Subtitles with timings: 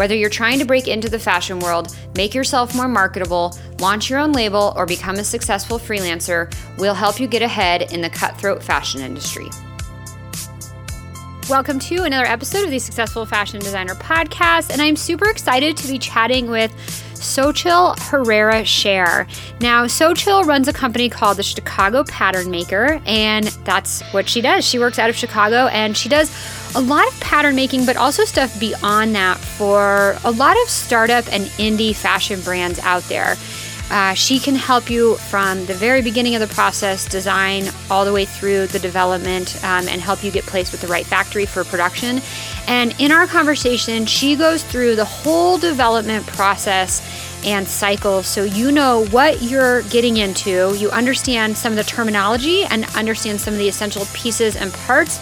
[0.00, 4.18] Whether you're trying to break into the fashion world, make yourself more marketable, launch your
[4.18, 8.62] own label, or become a successful freelancer, we'll help you get ahead in the cutthroat
[8.62, 9.50] fashion industry.
[11.50, 15.86] Welcome to another episode of the Successful Fashion Designer Podcast, and I'm super excited to
[15.86, 16.72] be chatting with
[17.12, 19.26] Xochil Herrera Scheer.
[19.60, 24.64] Now, Xochil runs a company called the Chicago Pattern Maker, and that's what she does.
[24.64, 26.30] She works out of Chicago and she does
[26.74, 31.30] a lot of pattern making, but also stuff beyond that for a lot of startup
[31.32, 33.36] and indie fashion brands out there.
[33.90, 38.12] Uh, she can help you from the very beginning of the process, design, all the
[38.12, 41.64] way through the development, um, and help you get placed with the right factory for
[41.64, 42.20] production.
[42.68, 47.02] And in our conversation, she goes through the whole development process
[47.44, 52.62] and cycle so you know what you're getting into, you understand some of the terminology,
[52.64, 55.18] and understand some of the essential pieces and parts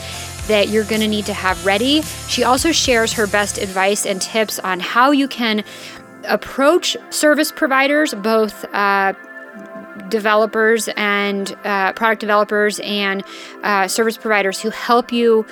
[0.48, 2.02] that you're going to need to have ready.
[2.28, 5.64] She also shares her best advice and tips on how you can
[6.24, 9.12] approach service providers, both uh,
[10.08, 13.22] developers and uh, product developers and
[13.62, 15.46] uh, service providers who help you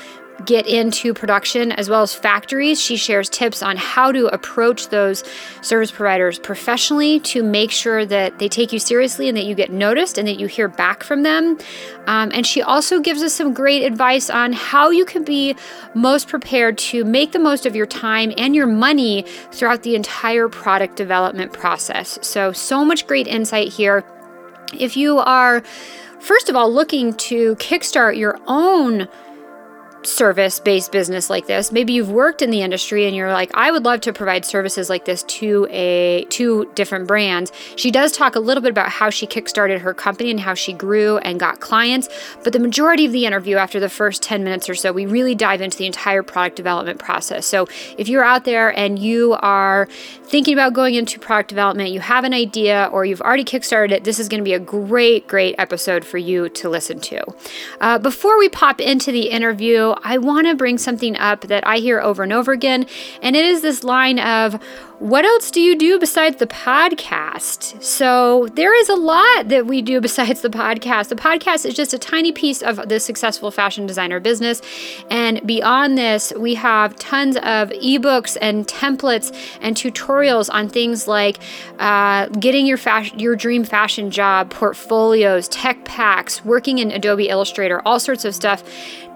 [0.45, 2.81] get into production as well as factories.
[2.81, 5.25] She shares tips on how to approach those
[5.63, 9.71] service providers professionally to make sure that they take you seriously and that you get
[9.71, 11.59] noticed and that you hear back from them.
[12.07, 15.57] Um, and she also gives us some great advice on how you can be
[15.95, 20.49] most prepared to make the most of your time and your money throughout the entire
[20.49, 22.19] product development process.
[22.23, 24.05] So, so much great insight here.
[24.75, 25.63] If you are,
[26.21, 29.09] first of all, looking to kickstart your own
[30.07, 33.71] service based business like this maybe you've worked in the industry and you're like i
[33.71, 37.53] would love to provide services like this to a two different brands.
[37.77, 40.73] She does talk a little bit about how she kickstarted her company and how she
[40.73, 42.09] grew and got clients
[42.45, 45.35] but the majority of the interview after the first 10 minutes or so we really
[45.35, 47.47] dive into the entire product development process.
[47.47, 47.67] So
[47.99, 49.87] if you're out there and you are
[50.23, 54.05] thinking about going into product development you have an idea or you've already kickstarted it
[54.05, 57.23] this is going to be a great great episode for you to listen to.
[57.81, 61.79] Uh, before we pop into the interview I want to bring something up that I
[61.79, 62.87] hear over and over again,
[63.23, 64.61] and it is this line of,
[64.99, 67.83] what else do you do besides the podcast?
[67.83, 71.09] So, there is a lot that we do besides the podcast.
[71.09, 74.63] The podcast is just a tiny piece of the successful fashion designer business.
[75.11, 81.39] And beyond this, we have tons of ebooks and templates and tutorials on things like
[81.79, 87.83] uh, getting your fashion, your dream fashion job, portfolios, tech packs, working in Adobe Illustrator,
[87.85, 88.65] all sorts of stuff.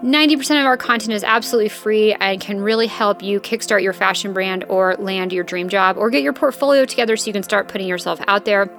[0.03, 4.33] 90% of our content is absolutely free and can really help you kickstart your fashion
[4.33, 7.67] brand or land your dream job or get your portfolio together so you can start
[7.67, 8.69] putting yourself out there.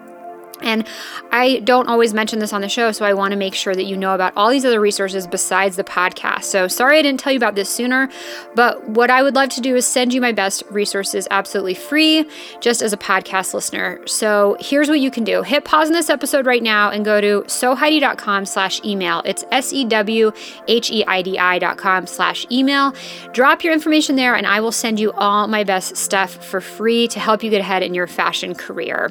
[0.63, 0.87] And
[1.31, 3.85] I don't always mention this on the show, so I want to make sure that
[3.85, 6.45] you know about all these other resources besides the podcast.
[6.45, 8.09] So sorry I didn't tell you about this sooner,
[8.55, 12.27] but what I would love to do is send you my best resources absolutely free,
[12.61, 14.01] just as a podcast listener.
[14.07, 15.43] So here's what you can do.
[15.43, 19.23] Hit pause on this episode right now and go to sewheidi.com slash email.
[19.25, 22.95] It's S-E-W-H-E-I-D-I dot com slash email.
[23.33, 27.09] Drop your information there and I will send you all my best stuff for free
[27.09, 29.11] to help you get ahead in your fashion career.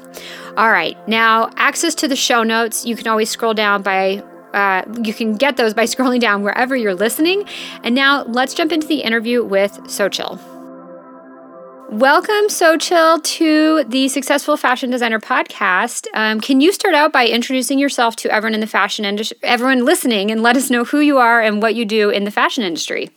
[0.57, 4.83] All right, now access to the show notes, you can always scroll down by uh,
[5.03, 7.45] you can get those by scrolling down wherever you're listening.
[7.83, 10.39] And now let's jump into the interview with Xochil.
[11.91, 16.07] Welcome, Xochil, to the Successful Fashion Designer podcast.
[16.13, 19.83] Um, can you start out by introducing yourself to everyone in the fashion industry, everyone
[19.83, 22.63] listening, and let us know who you are and what you do in the fashion
[22.63, 23.09] industry?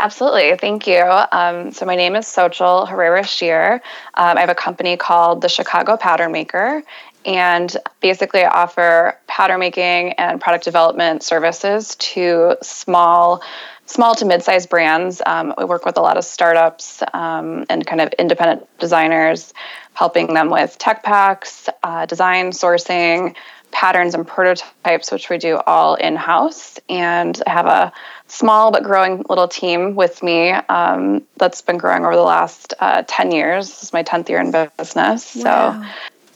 [0.00, 0.56] Absolutely.
[0.56, 1.04] Thank you.
[1.30, 3.74] Um, so, my name is Xochil Herrera Scheer.
[4.14, 6.82] Um, I have a company called the Chicago Pattern Maker,
[7.24, 13.42] and basically I offer pattern making and product development services to small
[13.86, 15.20] small to mid-sized brands.
[15.26, 19.52] Um, we work with a lot of startups um, and kind of independent designers,
[19.94, 23.34] helping them with tech packs, uh, design sourcing,
[23.72, 26.78] patterns and prototypes, which we do all in-house.
[26.88, 27.92] And I have a
[28.28, 33.02] small but growing little team with me um, that's been growing over the last uh,
[33.06, 33.68] 10 years.
[33.68, 35.34] This is my 10th year in business.
[35.34, 35.82] Wow.
[35.82, 35.88] So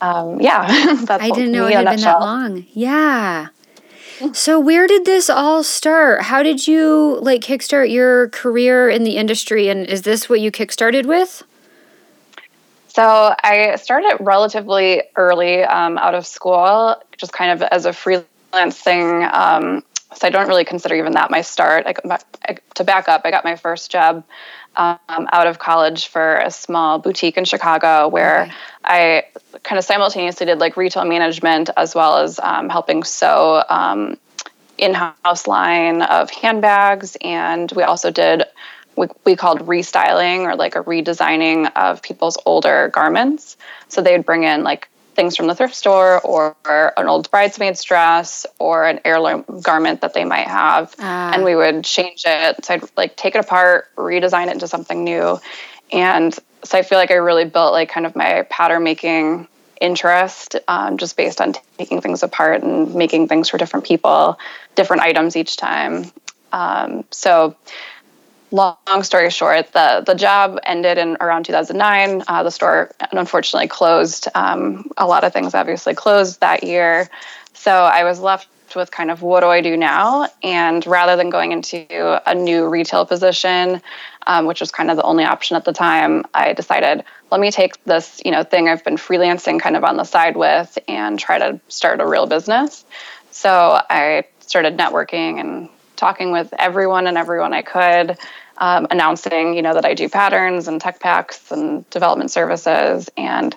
[0.05, 0.67] um, yeah,
[1.05, 2.67] that's I didn't know it had been that long.
[2.73, 3.49] Yeah.
[4.33, 6.23] So where did this all start?
[6.23, 10.53] How did you like kickstart your career in the industry and is this what you
[10.53, 11.43] kickstarted with?
[12.89, 18.79] So I started relatively early um, out of school, just kind of as a freelance
[18.79, 19.25] thing.
[19.33, 19.83] Um,
[20.15, 21.87] so I don't really consider even that my start.
[21.87, 24.23] I, my, I, to back up, I got my first job
[24.77, 28.53] um, out of college for a small boutique in Chicago where okay.
[28.85, 29.25] I
[29.65, 34.17] kind of simultaneously did like retail management as well as um, helping sew um,
[34.79, 38.45] in-house line of handbags, and we also did
[38.97, 43.57] we, we called restyling or like a redesigning of people's older garments.
[43.89, 48.47] So they'd bring in like things from the thrift store or an old bridesmaid's dress
[48.59, 51.33] or an heirloom garment that they might have ah.
[51.33, 55.05] and we would change it so i'd like take it apart redesign it into something
[55.05, 55.39] new
[55.93, 59.47] and so i feel like i really built like kind of my pattern making
[59.85, 64.39] interest um, just based on taking things apart and making things for different people
[64.75, 66.11] different items each time
[66.53, 67.57] um, so
[68.55, 72.23] long story short, the the job ended in around 2009.
[72.27, 74.29] Uh, the store unfortunately closed.
[74.35, 77.11] Um, a lot of things obviously closed that year,
[77.53, 80.29] so I was left with kind of what do I do now?
[80.43, 81.87] And rather than going into
[82.29, 83.81] a new retail position,
[84.27, 87.05] um, which was kind of the only option at the time, I decided
[87.35, 90.37] let me take this you know thing I've been freelancing kind of on the side
[90.37, 92.85] with and try to start a real business.
[93.33, 93.51] So
[93.91, 98.17] I started networking and talking with everyone and everyone I could
[98.59, 103.57] um, announcing, you know, that I do patterns and tech packs and development services, and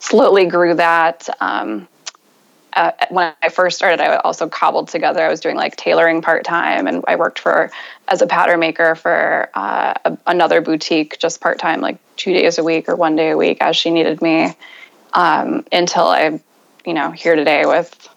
[0.00, 1.28] slowly grew that.
[1.38, 1.86] Um,
[2.74, 5.22] uh, when I first started, I also cobbled together.
[5.22, 7.70] I was doing like tailoring part time, and I worked for
[8.08, 12.58] as a pattern maker for uh, a, another boutique just part time, like two days
[12.58, 14.56] a week or one day a week as she needed me.
[15.12, 16.40] Um, until I,
[16.84, 18.08] you know, here today with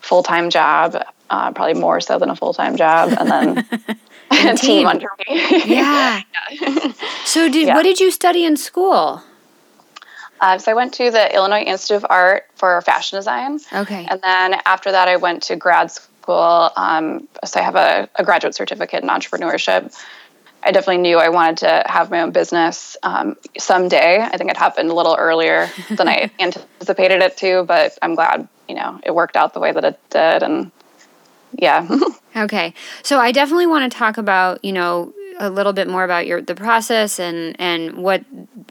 [0.00, 0.96] full time job,
[1.28, 3.64] uh, probably more so than a full time job, and then
[4.32, 4.56] team.
[4.56, 5.24] team under me.
[5.66, 6.22] yeah.
[6.50, 6.92] yeah.
[7.24, 7.74] so, did yeah.
[7.74, 9.22] what did you study in school?
[10.40, 13.60] Uh, so I went to the Illinois Institute of Art for fashion design.
[13.72, 14.06] Okay.
[14.08, 16.70] And then after that, I went to grad school.
[16.76, 19.96] Um, so I have a, a, graduate certificate in entrepreneurship.
[20.62, 24.20] I definitely knew I wanted to have my own business um, someday.
[24.20, 28.48] I think it happened a little earlier than I anticipated it to, but I'm glad
[28.68, 30.72] you know it worked out the way that it did, and
[31.56, 31.86] yeah.
[32.36, 32.74] okay.
[33.02, 36.40] So I definitely want to talk about, you know, a little bit more about your
[36.40, 38.24] the process and and what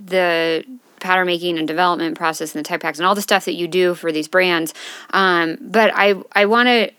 [0.06, 0.66] the
[1.06, 3.68] pattern making and development process and the tech packs and all the stuff that you
[3.68, 4.74] do for these brands.
[5.12, 6.92] Um, but I I want to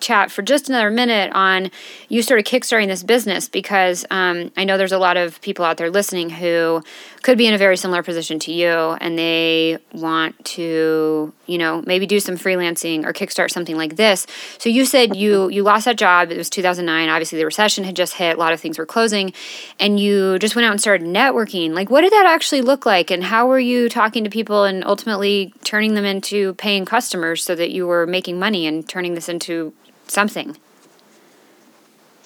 [0.00, 1.70] chat for just another minute on
[2.08, 5.64] you sort of kickstarting this business because um, I know there's a lot of people
[5.64, 6.82] out there listening who
[7.24, 8.68] could be in a very similar position to you
[9.00, 14.26] and they want to, you know, maybe do some freelancing or kickstart something like this.
[14.58, 16.30] So you said you you lost that job.
[16.30, 17.08] It was 2009.
[17.08, 18.36] Obviously, the recession had just hit.
[18.36, 19.32] A lot of things were closing,
[19.80, 21.72] and you just went out and started networking.
[21.72, 24.84] Like, what did that actually look like, and how were you talking to people and
[24.84, 29.30] ultimately turning them into paying customers so that you were making money and turning this
[29.30, 29.72] into
[30.08, 30.58] something?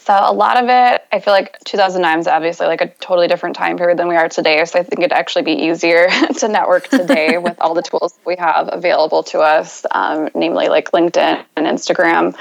[0.09, 3.57] So a lot of it, I feel like 2009 is obviously like a totally different
[3.57, 4.65] time period than we are today.
[4.65, 6.09] So I think it'd actually be easier
[6.39, 10.93] to network today with all the tools we have available to us, um, namely like
[10.93, 12.35] LinkedIn and Instagram.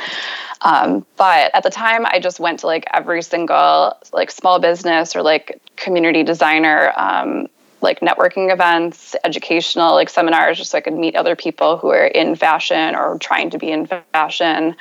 [0.62, 5.14] Um, but at the time, I just went to like every single like small business
[5.14, 7.48] or like community designer um,
[7.82, 12.08] like networking events, educational like seminars, just so I could meet other people who are
[12.08, 14.78] in fashion or trying to be in fashion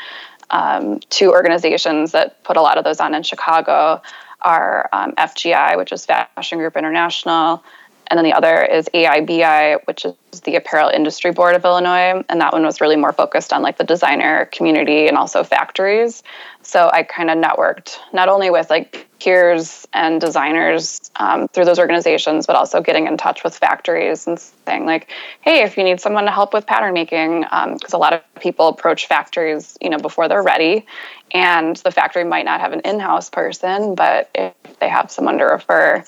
[0.50, 4.00] um, two organizations that put a lot of those on in Chicago
[4.42, 7.64] are um, FGI, which is Fashion Group International,
[8.08, 12.40] and then the other is AIBI, which is the Apparel Industry Board of Illinois, and
[12.40, 16.22] that one was really more focused on like the designer community and also factories.
[16.62, 21.78] So I kind of networked not only with like peers and designers um, through those
[21.78, 25.10] organizations, but also getting in touch with factories and saying like,
[25.40, 28.22] "Hey, if you need someone to help with pattern making," because um, a lot of
[28.40, 30.86] people approach factories, you know, before they're ready,
[31.32, 35.44] and the factory might not have an in-house person, but if they have someone to
[35.44, 36.04] refer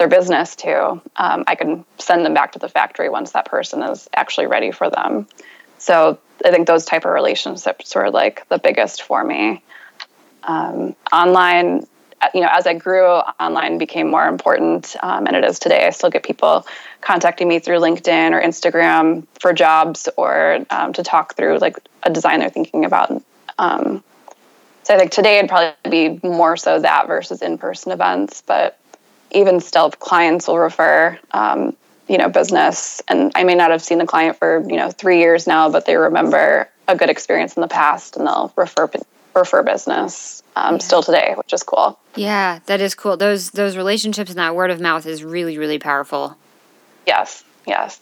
[0.00, 3.82] their business to, um, I can send them back to the factory once that person
[3.82, 5.28] is actually ready for them.
[5.76, 9.62] So I think those type of relationships were like the biggest for me.
[10.42, 11.86] Um, online
[12.34, 15.86] you know, as I grew, online became more important, um, and it is today.
[15.86, 16.66] I still get people
[17.00, 22.10] contacting me through LinkedIn or Instagram for jobs or um, to talk through like a
[22.10, 23.10] design they're thinking about.
[23.58, 24.04] Um,
[24.82, 28.78] so I think today it'd probably be more so that versus in-person events, but
[29.32, 31.18] even still, clients will refer.
[31.32, 31.76] Um,
[32.08, 35.20] you know, business, and I may not have seen the client for you know three
[35.20, 38.90] years now, but they remember a good experience in the past, and they'll refer
[39.34, 40.78] refer business um, yeah.
[40.78, 41.98] still today, which is cool.
[42.16, 43.16] Yeah, that is cool.
[43.16, 46.36] Those those relationships and that word of mouth is really really powerful.
[47.06, 47.44] Yes.
[47.66, 48.00] Yes.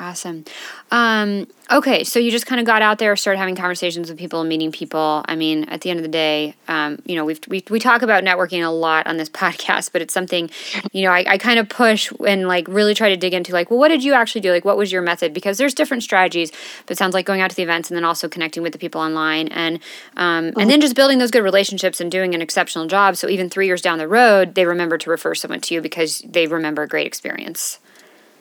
[0.00, 0.46] Awesome.
[0.90, 4.42] Um, okay, so you just kind of got out there, started having conversations with people,
[4.44, 5.22] meeting people.
[5.28, 8.00] I mean, at the end of the day, um, you know, we've, we we talk
[8.00, 10.48] about networking a lot on this podcast, but it's something,
[10.92, 13.70] you know, I, I kind of push and like really try to dig into like,
[13.70, 14.50] well, what did you actually do?
[14.50, 15.34] Like, what was your method?
[15.34, 16.50] Because there's different strategies,
[16.86, 18.78] but it sounds like going out to the events and then also connecting with the
[18.78, 19.80] people online and
[20.16, 20.60] um, mm-hmm.
[20.60, 23.16] and then just building those good relationships and doing an exceptional job.
[23.16, 26.20] So even three years down the road, they remember to refer someone to you because
[26.20, 27.80] they remember a great experience.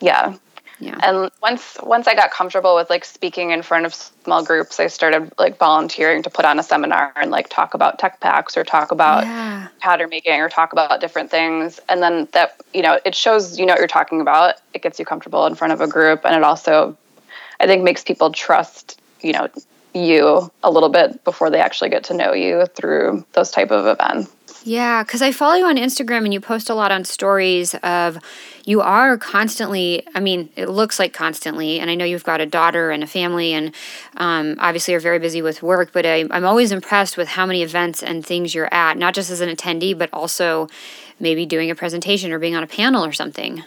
[0.01, 0.35] Yeah,
[0.79, 0.97] yeah.
[1.03, 4.87] And once once I got comfortable with like speaking in front of small groups, I
[4.87, 8.63] started like volunteering to put on a seminar and like talk about tech packs or
[8.63, 9.67] talk about yeah.
[9.79, 11.79] pattern making or talk about different things.
[11.89, 14.55] And then that you know it shows you know what you're talking about.
[14.73, 16.97] It gets you comfortable in front of a group, and it also
[17.59, 19.49] I think makes people trust you know
[19.93, 23.85] you a little bit before they actually get to know you through those type of
[23.85, 24.33] events.
[24.63, 28.19] Yeah, because I follow you on Instagram and you post a lot on stories of
[28.65, 32.45] you are constantly, I mean, it looks like constantly, and I know you've got a
[32.45, 33.73] daughter and a family and
[34.17, 37.63] um, obviously are very busy with work, but I, I'm always impressed with how many
[37.63, 40.67] events and things you're at, not just as an attendee, but also
[41.19, 43.63] maybe doing a presentation or being on a panel or something.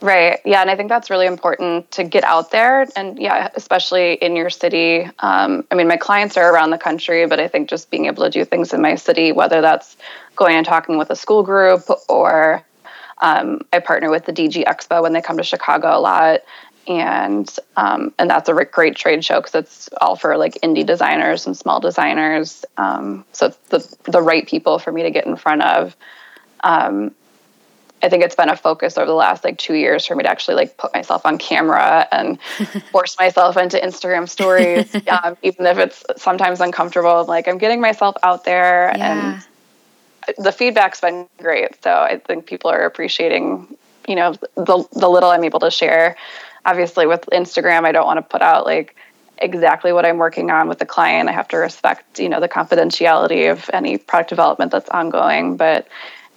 [0.00, 0.40] Right.
[0.44, 0.60] Yeah.
[0.60, 2.86] And I think that's really important to get out there.
[2.94, 5.08] And yeah, especially in your city.
[5.20, 8.24] Um, I mean, my clients are around the country, but I think just being able
[8.24, 9.96] to do things in my city, whether that's
[10.36, 12.62] going and talking with a school group or
[13.18, 16.40] um, I partner with the DG Expo when they come to Chicago a lot.
[16.86, 17.48] And
[17.78, 21.56] um, and that's a great trade show because it's all for like indie designers and
[21.56, 22.62] small designers.
[22.76, 25.96] Um, so it's the the right people for me to get in front of.
[26.62, 27.14] Um,
[28.04, 30.30] I think it's been a focus over the last like two years for me to
[30.30, 32.38] actually like put myself on camera and
[32.92, 37.24] force myself into Instagram stories, um, even if it's sometimes uncomfortable.
[37.24, 39.42] Like I'm getting myself out there, yeah.
[40.26, 41.82] and the feedback's been great.
[41.82, 43.74] So I think people are appreciating,
[44.06, 46.16] you know, the the little I'm able to share.
[46.66, 48.96] Obviously, with Instagram, I don't want to put out like
[49.38, 51.28] exactly what I'm working on with the client.
[51.28, 55.88] I have to respect, you know, the confidentiality of any product development that's ongoing, but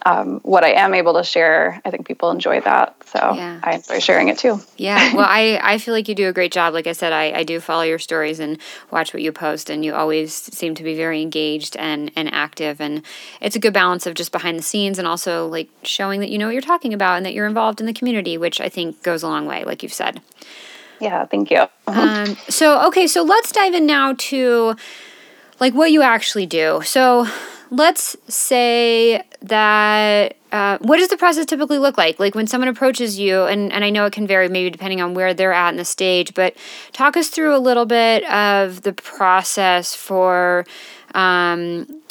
[0.06, 2.96] um, what I am able to share, I think people enjoy that.
[3.08, 3.60] So yeah.
[3.64, 4.60] I enjoy sharing it too.
[4.78, 4.98] Yeah.
[5.18, 6.74] Well, I, I feel like you do a great job.
[6.74, 8.60] Like I said, I, I do follow your stories and
[8.92, 12.80] watch what you post, and you always seem to be very engaged and, and active.
[12.80, 13.04] And
[13.42, 16.38] it's a good balance of just behind the scenes and also like showing that you
[16.38, 19.02] know what you're talking about and that you're involved in the community, which I think
[19.02, 20.22] goes a long way, like you've said.
[21.00, 21.26] Yeah.
[21.26, 21.66] Thank you.
[21.88, 23.08] um, so, okay.
[23.08, 24.76] So let's dive in now to
[25.60, 26.82] like what you actually do.
[26.84, 27.28] So,
[27.72, 32.20] let's say that uh, what does the process typically look like?
[32.20, 35.14] Like when someone approaches you and, and i know it can vary maybe depending on
[35.14, 36.56] where they're at in the stage but
[36.94, 40.66] talk us through a little bit of the process for
[41.14, 42.02] um,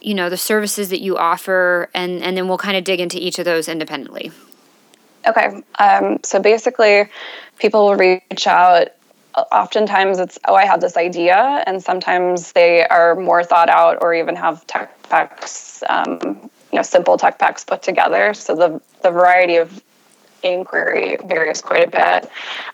[0.00, 3.18] you know the services that you offer and and then we'll kind of dig into
[3.18, 4.32] each of those independently.
[5.26, 7.08] Okay um, so basically
[7.58, 8.88] people will reach out
[9.36, 14.14] oftentimes it's oh i have this idea and sometimes they are more thought out or
[14.14, 18.34] even have tech packs um, you know simple tech packs put together.
[18.34, 19.80] So the the variety of
[20.42, 22.30] inquiry varies quite a bit.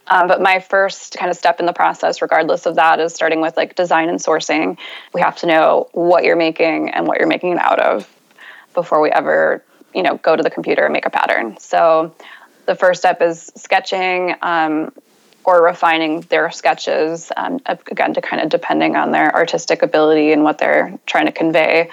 [0.07, 3.43] Um, but my first kind of step in the process regardless of that is starting
[3.43, 4.79] with like design and sourcing.
[5.13, 8.09] We have to know what you're making and what you're making it out of
[8.73, 9.63] before we ever
[9.95, 11.59] you know go to the computer and make a pattern.
[11.61, 12.15] So
[12.65, 14.35] the first step is sketching.
[14.41, 14.93] Um,
[15.45, 20.45] or refining their sketches, um, again, to kind of depending on their artistic ability and
[20.45, 21.91] what they're trying to convey.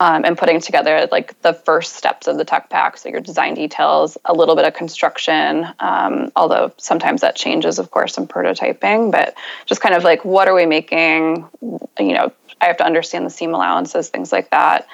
[0.00, 2.96] Um, and putting together like the first steps of the tech pack.
[2.96, 7.92] So your design details, a little bit of construction, um, although sometimes that changes, of
[7.92, 9.12] course, in prototyping.
[9.12, 11.48] But just kind of like what are we making?
[11.60, 14.88] You know, I have to understand the seam allowances, things like that.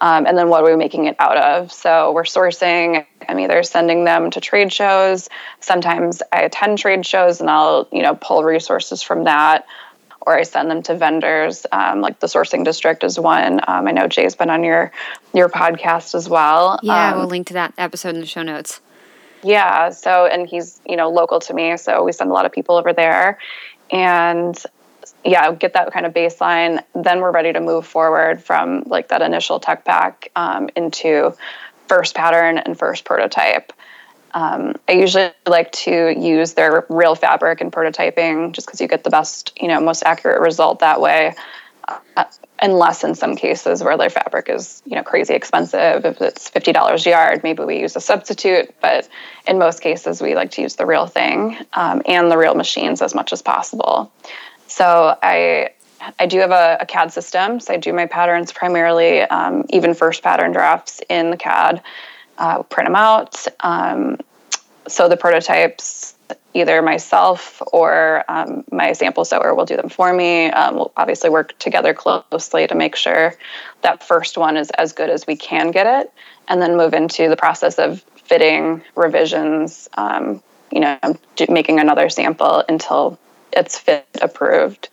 [0.00, 1.72] Um, and then what are we making it out of?
[1.72, 3.04] So we're sourcing.
[3.28, 5.28] I'm either sending them to trade shows.
[5.60, 9.66] Sometimes I attend trade shows and I'll you know pull resources from that,
[10.22, 11.66] or I send them to vendors.
[11.70, 13.60] Um, like the sourcing district is one.
[13.66, 14.90] Um, I know Jay's been on your
[15.34, 16.80] your podcast as well.
[16.82, 18.80] Yeah, we'll um, link to that episode in the show notes.
[19.42, 19.90] Yeah.
[19.90, 22.76] So and he's you know local to me, so we send a lot of people
[22.76, 23.38] over there,
[23.90, 24.56] and
[25.24, 26.82] yeah, get that kind of baseline.
[26.94, 31.34] Then we're ready to move forward from like that initial tech pack um, into
[31.88, 33.72] first pattern and first prototype.
[34.32, 39.02] Um, I usually like to use their real fabric in prototyping just because you get
[39.02, 41.34] the best, you know, most accurate result that way.
[42.16, 42.24] Uh,
[42.62, 46.72] unless in some cases where their fabric is, you know, crazy expensive, if it's fifty
[46.72, 48.72] dollars a yard, maybe we use a substitute.
[48.80, 49.08] But
[49.48, 53.02] in most cases, we like to use the real thing um, and the real machines
[53.02, 54.12] as much as possible.
[54.70, 55.70] So I
[56.18, 59.92] I do have a, a, CAD system, so I do my patterns primarily, um, even
[59.92, 61.82] first pattern drafts in the CAD,
[62.38, 63.46] uh, print them out.
[63.60, 64.18] Um,
[64.88, 66.14] so the prototypes,
[66.54, 70.46] either myself or um, my sample sewer will do them for me.
[70.46, 73.34] Um, we'll obviously work together closely to make sure
[73.82, 76.12] that first one is as good as we can get it,
[76.48, 79.88] and then move into the process of fitting revisions.
[79.98, 80.98] Um, you know,
[81.48, 83.18] making another sample until
[83.52, 84.88] it's fit approved.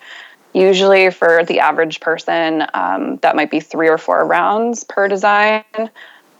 [0.54, 5.64] Usually, for the average person, um, that might be three or four rounds per design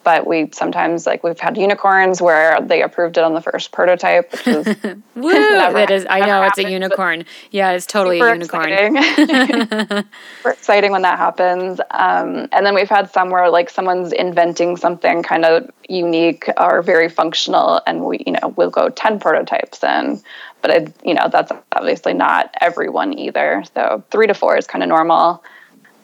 [0.08, 4.32] but we sometimes like we've had unicorns where they approved it on the first prototype,
[4.32, 4.66] which is
[5.16, 6.08] Woo, it is.
[6.10, 7.26] I know it's a unicorn.
[7.52, 8.72] Yeah, it's totally a unicorn.
[8.72, 9.04] Exciting.
[9.98, 11.82] super exciting when that happens.
[11.92, 16.82] Um, and then we've had some where like someone's inventing something kind of unique or
[16.82, 20.22] very functional, and we you know we'll go ten prototypes in.
[20.62, 23.66] But it, you know that's obviously not everyone either.
[23.74, 25.44] So three to four is kind of normal.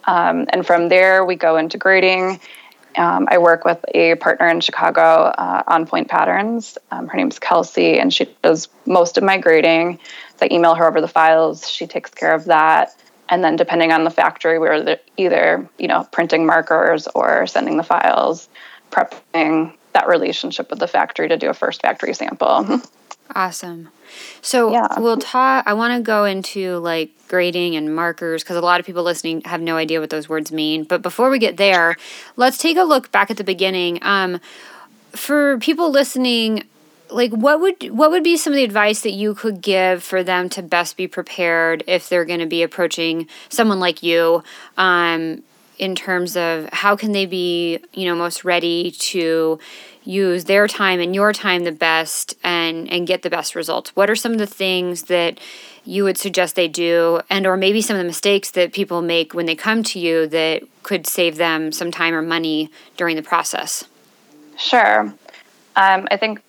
[0.05, 2.41] Um, and from there we go into grading
[2.97, 6.77] um, I work with a partner in Chicago uh, on Point Patterns.
[6.91, 10.00] Um, her name's Kelsey, and she does most of my grading.
[10.38, 11.69] So I email her over the files.
[11.69, 12.95] She takes care of that.
[13.29, 17.83] And then, depending on the factory, we're either you know printing markers or sending the
[17.83, 18.50] files,
[18.91, 22.81] prepping that relationship with the factory to do a first factory sample.
[23.36, 23.90] Awesome.
[24.42, 25.00] So yeah.
[25.00, 25.66] we'll talk.
[25.66, 29.42] I want to go into like grading and markers because a lot of people listening
[29.42, 30.84] have no idea what those words mean.
[30.84, 31.96] But before we get there,
[32.36, 34.00] let's take a look back at the beginning.
[34.04, 34.40] Um,
[35.12, 36.63] for people listening,
[37.10, 40.24] like what would what would be some of the advice that you could give for
[40.24, 44.44] them to best be prepared if they're going to be approaching someone like you?
[44.78, 45.44] Um,
[45.80, 49.60] in terms of how can they be, you know, most ready to
[50.03, 53.95] use their time and your time the best and and get the best results?
[53.95, 55.39] What are some of the things that
[55.86, 59.33] you would suggest they do and or maybe some of the mistakes that people make
[59.33, 63.24] when they come to you that could save them some time or money during the
[63.24, 63.83] process?
[64.57, 65.13] Sure.
[65.75, 66.41] Um, i think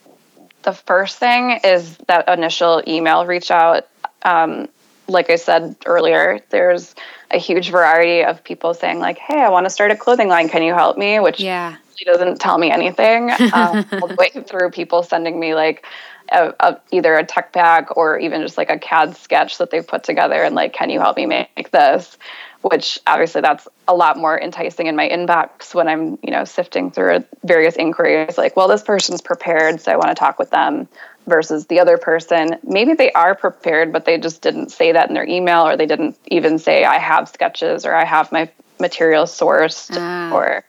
[0.63, 3.87] the first thing is that initial email reach out.
[4.23, 4.69] Um,
[5.07, 6.95] like i said earlier there's
[7.31, 10.49] a huge variety of people saying like hey i want to start a clothing line.
[10.49, 11.21] Can you help me?
[11.21, 15.55] Which yeah she doesn't tell me anything um, all the way through people sending me
[15.55, 15.85] like
[16.31, 19.87] a, a, either a tech pack or even just like a CAD sketch that they've
[19.87, 22.17] put together and like, can you help me make this?
[22.63, 26.91] Which obviously that's a lot more enticing in my inbox when I'm, you know, sifting
[26.91, 28.39] through various inquiries.
[28.39, 30.89] Like, well, this person's prepared, so I want to talk with them.
[31.27, 35.15] Versus the other person, maybe they are prepared, but they just didn't say that in
[35.15, 39.33] their email, or they didn't even say, I have sketches or I have my materials
[39.33, 40.35] sourced, uh.
[40.35, 40.65] or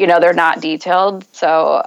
[0.00, 1.24] you know they're not detailed.
[1.34, 1.86] So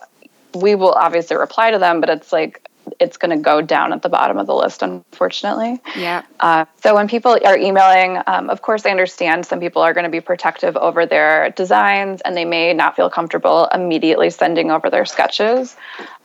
[0.53, 4.01] we will obviously reply to them but it's like it's going to go down at
[4.01, 5.81] the bottom of the list unfortunately.
[5.95, 6.23] Yeah.
[6.39, 10.03] Uh, so when people are emailing um, of course i understand some people are going
[10.03, 14.89] to be protective over their designs and they may not feel comfortable immediately sending over
[14.89, 15.75] their sketches.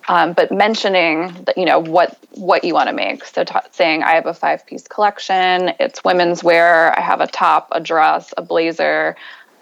[0.09, 3.24] Um, but mentioning that you know what what you want to make.
[3.27, 5.72] So t- saying i have a five piece collection.
[5.79, 6.98] It's women's wear.
[6.98, 9.16] I have a top a dress a blazer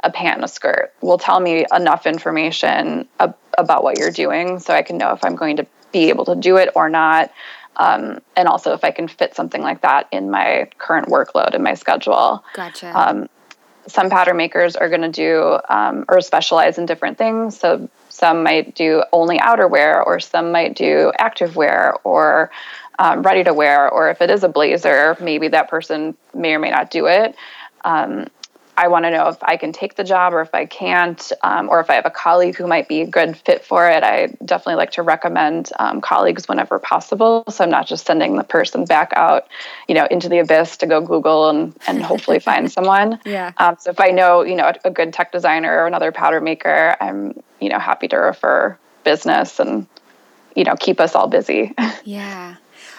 [0.06, 4.60] a pant and a skirt will tell me enough information ab- about what you're doing
[4.60, 7.32] so I can know if I'm going to be able to do it or not.
[7.76, 11.62] Um, and also if I can fit something like that in my current workload and
[11.64, 12.42] my schedule.
[12.54, 12.98] Gotcha.
[12.98, 13.28] Um,
[13.88, 17.58] some pattern makers are going to do um, or specialize in different things.
[17.58, 22.50] So some might do only outerwear, or some might do activewear, or
[22.98, 23.88] um, ready to wear.
[23.88, 27.36] Or if it is a blazer, maybe that person may or may not do it.
[27.84, 28.26] Um,
[28.76, 31.68] I want to know if I can take the job or if I can't, um,
[31.68, 34.02] or if I have a colleague who might be a good fit for it.
[34.02, 37.44] I definitely like to recommend um, colleagues whenever possible.
[37.48, 39.46] So I'm not just sending the person back out,
[39.88, 43.18] you know, into the abyss to go Google and, and hopefully find someone.
[43.24, 43.52] Yeah.
[43.58, 46.44] Um, so if I know, you know, a, a good tech designer or another pattern
[46.44, 49.86] maker, I'm, you know, happy to refer business and,
[50.54, 51.74] you know, keep us all busy.
[52.04, 52.56] Yeah.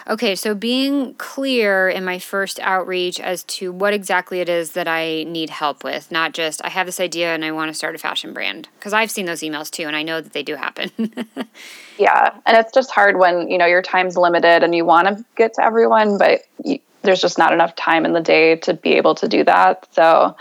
[0.08, 4.88] Okay, so being clear in my first outreach as to what exactly it is that
[4.88, 7.94] I need help with, not just I have this idea and I want to start
[7.94, 8.68] a fashion brand.
[8.78, 10.90] Because I've seen those emails too, and I know that they do happen.
[11.98, 15.24] yeah, and it's just hard when you know your time's limited and you want to
[15.36, 18.94] get to everyone, but you, there's just not enough time in the day to be
[18.94, 19.86] able to do that.
[19.92, 20.34] So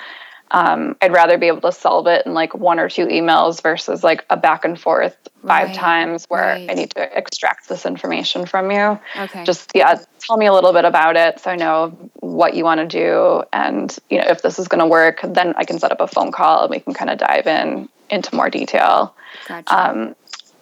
[0.52, 4.04] um, I'd rather be able to solve it in like one or two emails versus
[4.04, 6.70] like a back and forth five right, times where right.
[6.70, 9.00] I need to extract this information from you.
[9.16, 9.44] Okay.
[9.44, 11.90] Just yeah, tell me a little bit about it so I know
[12.22, 15.54] what you want to do and you know if this is going to work, then
[15.58, 18.36] I can set up a phone call and we can kind of dive in into
[18.36, 19.14] more detail.
[19.48, 19.78] Gotcha.
[19.78, 20.16] Um,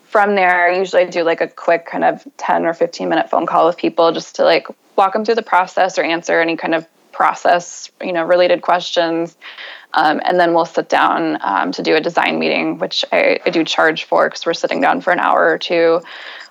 [0.08, 3.46] from there, I usually do like a quick kind of 10 or 15 minute phone
[3.46, 6.74] call with people just to like walk them through the process or answer any kind
[6.74, 9.36] of process, you know, related questions.
[9.94, 13.50] Um, and then we'll sit down um, to do a design meeting, which I, I
[13.50, 16.02] do charge for because we're sitting down for an hour or two,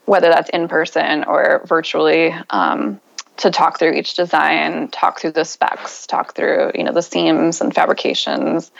[0.07, 2.35] whether that's in person or virtually.
[2.50, 3.00] Um,
[3.37, 7.61] to talk through each design, talk through the specs, talk through, you know, the seams
[7.61, 8.70] and fabrications.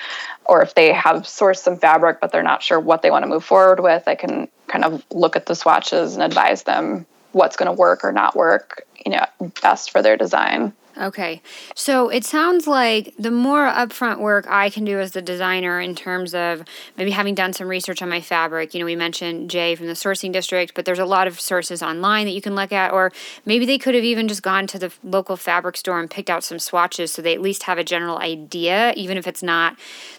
[0.45, 3.29] Or if they have sourced some fabric but they're not sure what they want to
[3.29, 7.57] move forward with, I can kind of look at the swatches and advise them what's
[7.57, 9.27] going to work or not work, you know,
[9.61, 10.73] best for their design.
[10.97, 11.43] Okay.
[11.75, 15.97] So it sounds like the more upfront work I can do as the designer in
[15.97, 16.63] terms of
[16.97, 18.75] maybe having done some research on my fabric.
[18.75, 21.83] You know, we mentioned Jay from the sourcing district, but there's a lot of sources
[21.83, 23.11] online that you can look at, or
[23.45, 26.45] maybe they could have even just gone to the local fabric store and picked out
[26.45, 29.77] some swatches so they at least have a general idea, even if it's not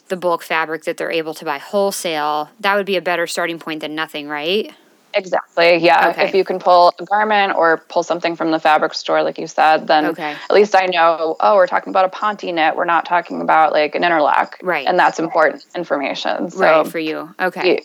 [0.09, 2.49] the bulk fabric that they're able to buy wholesale.
[2.59, 4.73] That would be a better starting point than nothing, right?
[5.15, 5.77] Exactly.
[5.77, 6.09] Yeah.
[6.09, 6.27] Okay.
[6.27, 9.47] If you can pull a garment or pull something from the fabric store, like you
[9.47, 10.31] said, then okay.
[10.49, 12.75] at least I know, oh, we're talking about a Ponte knit.
[12.75, 14.59] We're not talking about like an interlock.
[14.61, 14.85] Right.
[14.85, 16.51] And that's important information.
[16.51, 17.33] So right for you.
[17.39, 17.81] Okay.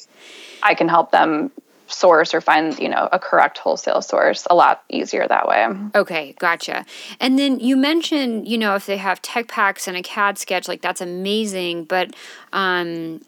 [0.62, 1.52] I can help them
[1.86, 5.66] source or find, you know, a correct wholesale source a lot easier that way.
[5.94, 6.84] Okay, gotcha.
[7.18, 10.68] And then you mentioned, you know, if they have tech packs and a CAD sketch,
[10.68, 11.84] like that's amazing.
[11.84, 12.14] But
[12.52, 13.20] um,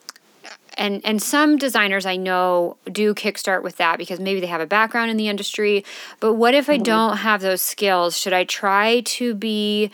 [0.78, 4.66] and and some designers I know do kickstart with that because maybe they have a
[4.66, 5.85] background in the industry.
[6.20, 6.82] But what if I mm-hmm.
[6.85, 8.16] don't have those skills?
[8.16, 9.90] Should I try to be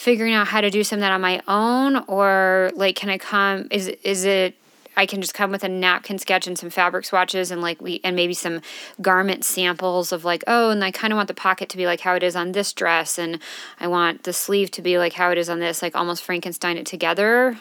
[0.00, 3.18] figuring out how to do some of that on my own or like can I
[3.18, 4.54] come is is it
[4.96, 8.00] I can just come with a napkin sketch and some fabric swatches and like we
[8.02, 8.62] and maybe some
[9.00, 12.00] garment samples of like oh and I kind of want the pocket to be like
[12.00, 13.40] how it is on this dress and
[13.78, 16.78] I want the sleeve to be like how it is on this like almost Frankenstein
[16.78, 17.58] it together.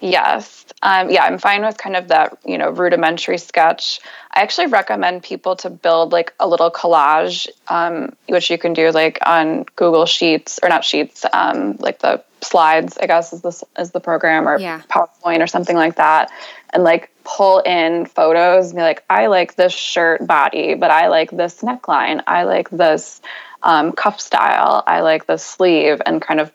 [0.00, 0.64] Yes.
[0.82, 4.00] Um, yeah, I'm fine with kind of that, you know, rudimentary sketch.
[4.30, 8.90] I actually recommend people to build like a little collage, um, which you can do
[8.90, 13.62] like on Google Sheets or not Sheets, um, like the slides, I guess is the
[13.78, 14.80] is the program or yeah.
[14.88, 16.30] PowerPoint or something like that,
[16.72, 21.08] and like pull in photos and be like, I like this shirt body, but I
[21.08, 23.20] like this neckline, I like this
[23.62, 26.50] um, cuff style, I like the sleeve, and kind of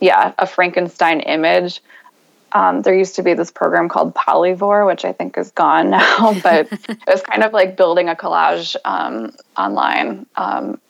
[0.00, 1.80] yeah, a Frankenstein image
[2.54, 6.34] um, there used to be this program called Polyvore, which I think is gone now,
[6.40, 10.26] but it was kind of like building a collage um, online.
[10.36, 10.80] Um,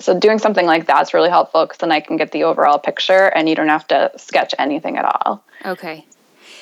[0.00, 3.26] so doing something like that's really helpful because then I can get the overall picture
[3.26, 5.44] and you don't have to sketch anything at all.
[5.64, 6.06] Okay.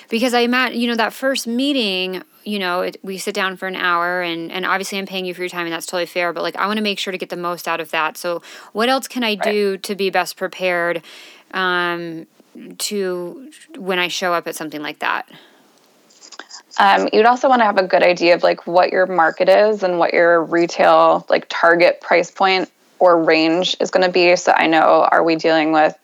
[0.09, 3.68] Because I imagine, you know, that first meeting, you know, it, we sit down for
[3.68, 6.33] an hour and, and obviously I'm paying you for your time and that's totally fair,
[6.33, 8.16] but like I want to make sure to get the most out of that.
[8.16, 11.03] So what else can I do to be best prepared?
[11.53, 12.26] Um,
[12.79, 15.29] to when I show up at something like that?
[16.79, 19.83] Um, you'd also want to have a good idea of like what your market is
[19.83, 24.37] and what your retail like target price point or range is going to be.
[24.37, 25.99] So I know, are we dealing with,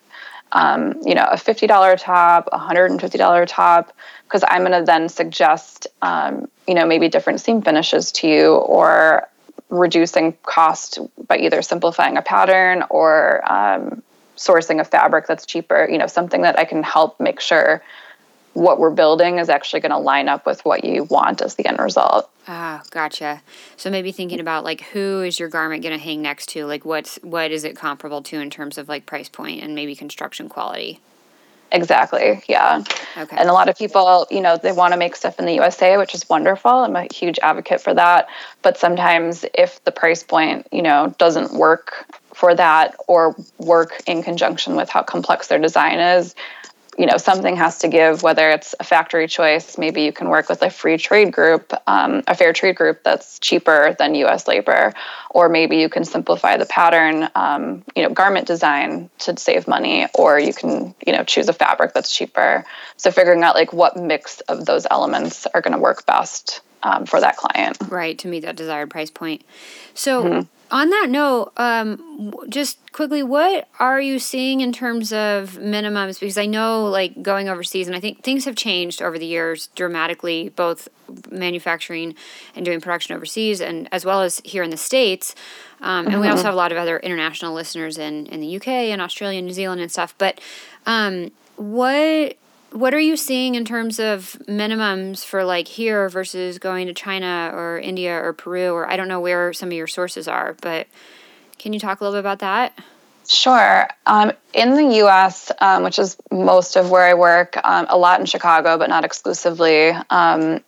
[0.52, 3.92] um, you know, a $50 top, a $150 top?
[4.24, 8.54] Because I'm going to then suggest, um, you know, maybe different seam finishes to you
[8.54, 9.28] or
[9.68, 14.02] reducing cost by either simplifying a pattern or um,
[14.36, 17.82] sourcing a fabric that's cheaper, you know, something that I can help make sure
[18.56, 21.66] what we're building is actually going to line up with what you want as the
[21.66, 22.30] end result.
[22.48, 23.42] Ah, gotcha.
[23.76, 26.64] So maybe thinking about like who is your garment going to hang next to?
[26.64, 29.94] Like what's what is it comparable to in terms of like price point and maybe
[29.94, 31.00] construction quality?
[31.72, 32.42] Exactly.
[32.48, 32.82] Yeah.
[33.16, 33.36] Okay.
[33.36, 35.98] And a lot of people, you know, they want to make stuff in the USA,
[35.98, 36.70] which is wonderful.
[36.70, 38.28] I'm a huge advocate for that.
[38.62, 44.22] But sometimes if the price point, you know, doesn't work for that or work in
[44.22, 46.34] conjunction with how complex their design is.
[46.98, 50.48] You know something has to give whether it's a factory choice maybe you can work
[50.48, 54.94] with a free trade group um, a fair trade group that's cheaper than us labor
[55.28, 60.06] or maybe you can simplify the pattern um, you know garment design to save money
[60.14, 62.64] or you can you know choose a fabric that's cheaper.
[62.96, 67.04] So figuring out like what mix of those elements are going to work best um,
[67.04, 67.76] for that client.
[67.90, 69.42] Right to meet that desired price point.
[69.92, 75.58] So mm-hmm on that note, um, just quickly, what are you seeing in terms of
[75.60, 76.18] minimums?
[76.18, 79.68] Because I know, like going overseas, and I think things have changed over the years
[79.74, 80.88] dramatically, both
[81.30, 82.14] manufacturing
[82.54, 85.34] and doing production overseas, and as well as here in the states.
[85.80, 86.22] Um, and mm-hmm.
[86.22, 89.38] we also have a lot of other international listeners in in the UK and Australia,
[89.38, 90.14] and New Zealand, and stuff.
[90.18, 90.40] But
[90.86, 92.36] um, what
[92.76, 97.50] what are you seeing in terms of minimums for like here versus going to China
[97.52, 100.86] or India or Peru or I don't know where some of your sources are, but
[101.58, 102.78] can you talk a little bit about that?
[103.26, 103.88] Sure.
[104.04, 108.20] Um, in the US, um, which is most of where I work, um, a lot
[108.20, 110.60] in Chicago, but not exclusively, um,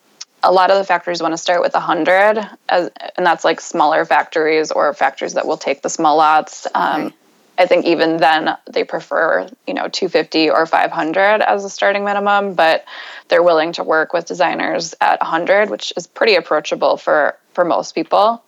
[0.43, 4.05] a lot of the factories want to start with 100, as, and that's like smaller
[4.05, 6.67] factories or factories that will take the small lots.
[6.75, 7.15] Um, okay.
[7.59, 12.55] I think even then they prefer, you know, 250 or 500 as a starting minimum,
[12.55, 12.85] but
[13.29, 17.95] they're willing to work with designers at 100, which is pretty approachable for for most
[17.95, 18.43] people.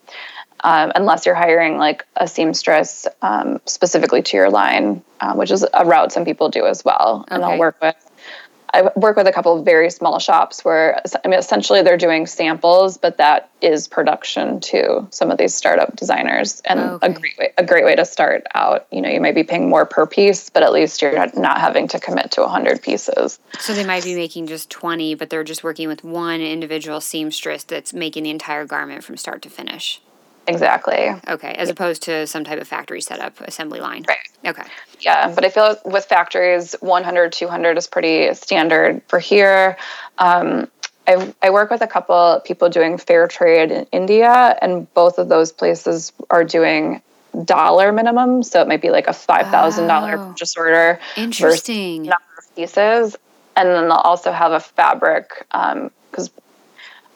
[0.63, 5.65] um, unless you're hiring like a seamstress um, specifically to your line, um, which is
[5.73, 7.21] a route some people do as well.
[7.23, 7.35] Okay.
[7.35, 7.95] And I'll work with
[8.73, 12.25] I work with a couple of very small shops where I mean essentially they're doing
[12.25, 17.07] samples, but that is production to some of these startup designers, and okay.
[17.07, 18.87] a great way a great way to start out.
[18.91, 21.87] You know, you might be paying more per piece, but at least you're not having
[21.89, 23.39] to commit to hundred pieces.
[23.59, 27.63] So they might be making just twenty, but they're just working with one individual seamstress
[27.63, 30.01] that's making the entire garment from start to finish.
[30.47, 31.11] Exactly.
[31.27, 34.03] Okay, as opposed to some type of factory setup assembly line.
[34.07, 34.17] Right.
[34.45, 34.63] Okay.
[34.99, 39.77] Yeah, but I feel with factories, 100, 200 is pretty standard for here.
[40.17, 40.67] Um,
[41.07, 45.29] I, I work with a couple people doing fair trade in India, and both of
[45.29, 47.01] those places are doing
[47.45, 48.43] dollar minimum.
[48.43, 50.99] So it might be like a $5,000 oh, purchase order.
[51.17, 52.03] Interesting.
[52.03, 53.15] Number of pieces.
[53.55, 55.91] And then they'll also have a fabric um,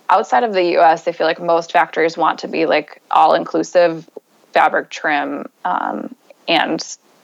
[0.10, 4.10] outside of the US, I feel like most factories want to be like all inclusive
[4.54, 6.16] fabric trim um,
[6.48, 6.82] and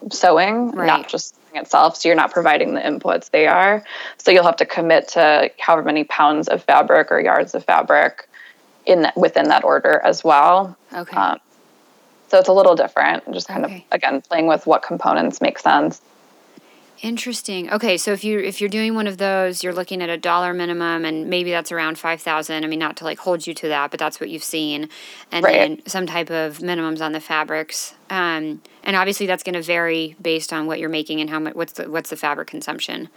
[0.10, 0.88] sewing, right.
[0.88, 1.98] not just itself.
[1.98, 3.84] So you're not providing the inputs, they are.
[4.18, 8.28] So you'll have to commit to however many pounds of fabric or yards of fabric
[8.86, 10.76] in that, within that order as well.
[10.94, 11.16] Okay.
[11.16, 11.40] Um,
[12.30, 13.76] so it's a little different, just kind okay.
[13.76, 16.02] of again playing with what components make sense.
[17.02, 17.72] Interesting.
[17.72, 20.54] Okay, so if you if you're doing one of those, you're looking at a dollar
[20.54, 22.64] minimum, and maybe that's around five thousand.
[22.64, 24.88] I mean, not to like hold you to that, but that's what you've seen,
[25.32, 25.54] and right.
[25.54, 27.96] then some type of minimums on the fabrics.
[28.12, 31.56] Um, and obviously that's going to vary based on what you're making and how much
[31.56, 33.10] what's the what's the fabric consumption.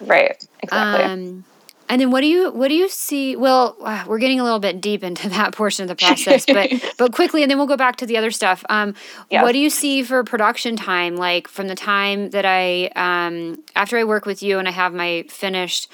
[0.00, 0.44] Right.
[0.60, 1.04] Exactly.
[1.04, 1.44] Um,
[1.88, 3.36] and then what do you what do you see?
[3.36, 6.70] Well, uh, we're getting a little bit deep into that portion of the process, but
[6.98, 8.64] but quickly, and then we'll go back to the other stuff.
[8.68, 8.94] Um,
[9.30, 9.42] yeah.
[9.42, 11.16] What do you see for production time?
[11.16, 14.94] Like from the time that I um, after I work with you and I have
[14.94, 15.90] my finished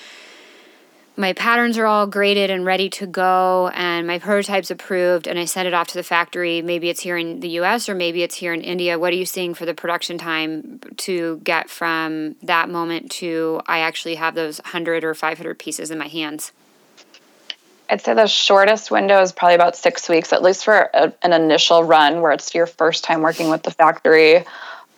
[1.17, 5.45] my patterns are all graded and ready to go and my prototype's approved and I
[5.45, 6.63] send it off to the factory.
[6.63, 8.99] Maybe it's here in the US or maybe it's here in India.
[8.99, 13.81] What are you seeing for the production time to get from that moment to I
[13.81, 16.53] actually have those 100 or 500 pieces in my hands?
[17.91, 21.33] I'd say the shortest window is probably about six weeks, at least for a, an
[21.33, 24.45] initial run where it's your first time working with the factory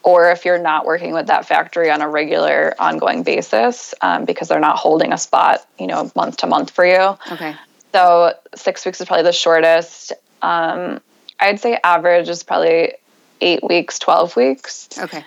[0.02, 4.48] or if you're not working with that factory on a regular ongoing basis um, because
[4.48, 7.16] they're not holding a spot you know month to month for you.
[7.30, 7.54] Okay.
[7.92, 10.12] So six weeks is probably the shortest.
[10.40, 11.00] Um,
[11.40, 12.94] i'd say average is probably
[13.40, 14.88] eight weeks 12 weeks.
[14.98, 15.24] Okay.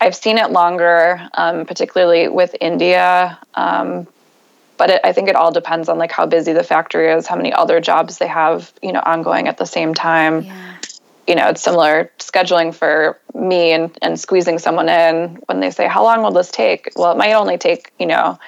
[0.00, 4.06] I've seen it longer um, particularly with india um,
[4.78, 7.36] but it, i think it all depends on like how busy the factory is how
[7.36, 10.42] many other jobs they have you know ongoing at the same time.
[10.42, 10.76] Yeah
[11.26, 15.86] you know, it's similar scheduling for me and, and squeezing someone in when they say,
[15.86, 16.90] How long will this take?
[16.96, 18.38] Well, it might only take, you know,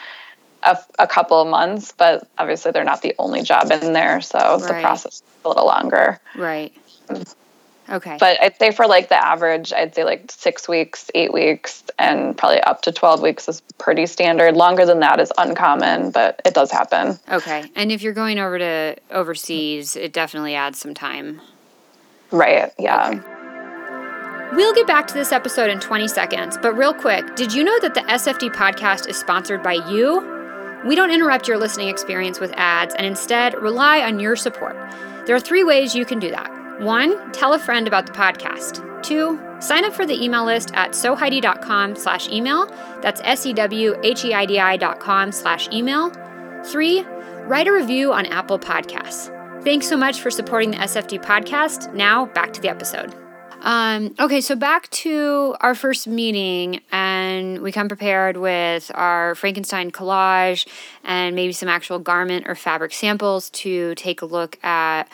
[0.63, 4.21] a, a couple of months, but obviously they're not the only job in there.
[4.21, 4.61] So right.
[4.61, 6.21] the process is a little longer.
[6.37, 6.73] Right.
[7.89, 8.17] Okay.
[8.19, 12.37] But I'd say for like the average, I'd say like six weeks, eight weeks, and
[12.37, 14.57] probably up to 12 weeks is pretty standard.
[14.57, 17.19] Longer than that is uncommon, but it does happen.
[17.31, 17.65] Okay.
[17.75, 21.41] And if you're going over to overseas, it definitely adds some time.
[22.33, 22.73] Right.
[22.79, 23.09] Yeah.
[23.09, 23.21] Okay.
[24.57, 27.79] We'll get back to this episode in 20 seconds, but real quick, did you know
[27.81, 30.21] that the SFD podcast is sponsored by you?
[30.87, 34.77] We don't interrupt your listening experience with ads and instead rely on your support.
[35.27, 36.51] There are three ways you can do that.
[36.83, 39.03] One, tell a friend about the podcast.
[39.03, 42.67] Two, sign up for the email list at sewheidi.com slash email.
[43.01, 46.11] That's S-E-W-H-E-I-D-I dot com slash email.
[46.65, 47.05] Three,
[47.45, 49.31] write a review on Apple Podcasts.
[49.65, 51.95] Thanks so much for supporting the SFD podcast.
[51.95, 53.15] Now, back to the episode.
[53.61, 59.93] Um, okay, so back to our first meeting, and we come prepared with our Frankenstein
[59.93, 60.67] collage
[61.05, 65.05] and maybe some actual garment or fabric samples to take a look at,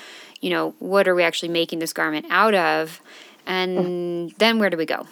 [0.40, 3.02] you know, what are we actually making this garment out of,
[3.44, 4.36] and mm.
[4.38, 5.06] then where do we go?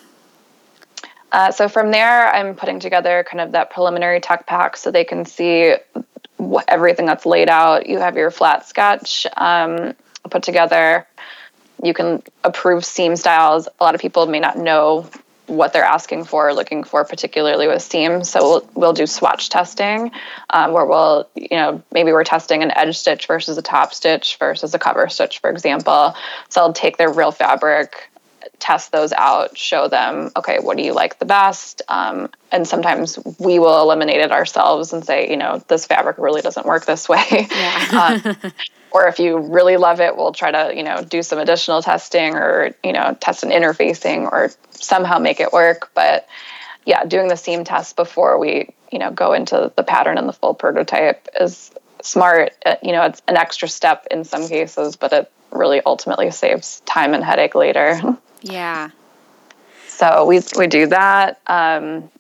[1.31, 5.05] Uh, so from there, I'm putting together kind of that preliminary tech pack so they
[5.05, 5.75] can see
[6.69, 7.87] everything that's laid out.
[7.87, 9.95] You have your flat sketch um,
[10.29, 11.07] put together.
[11.83, 13.69] You can approve seam styles.
[13.81, 15.09] A lot of people may not know
[15.47, 18.29] what they're asking for or looking for, particularly with seams.
[18.31, 20.11] So we'll, we'll do swatch testing,
[20.51, 24.37] um, where we'll, you know, maybe we're testing an edge stitch versus a top stitch
[24.39, 26.15] versus a cover stitch, for example.
[26.49, 28.11] So I'll take their real fabric,
[28.67, 31.83] test those out, show them, okay, what do you like the best?
[31.89, 36.43] Um, and sometimes we will eliminate it ourselves and say, you know, this fabric really
[36.43, 37.47] doesn't work this way.
[37.49, 38.21] Yeah.
[38.43, 38.53] um,
[38.91, 42.35] or if you really love it, we'll try to, you know, do some additional testing
[42.35, 45.93] or, you know, test an interfacing or somehow make it work.
[45.95, 46.27] But
[46.85, 50.33] yeah, doing the seam test before we, you know, go into the pattern and the
[50.33, 51.71] full prototype is
[52.03, 52.51] smart.
[52.67, 56.81] Uh, you know, it's an extra step in some cases, but it really ultimately saves
[56.81, 58.01] time and headache later.
[58.51, 58.91] Yeah.
[59.89, 61.41] So we we do that.
[61.47, 62.11] Um,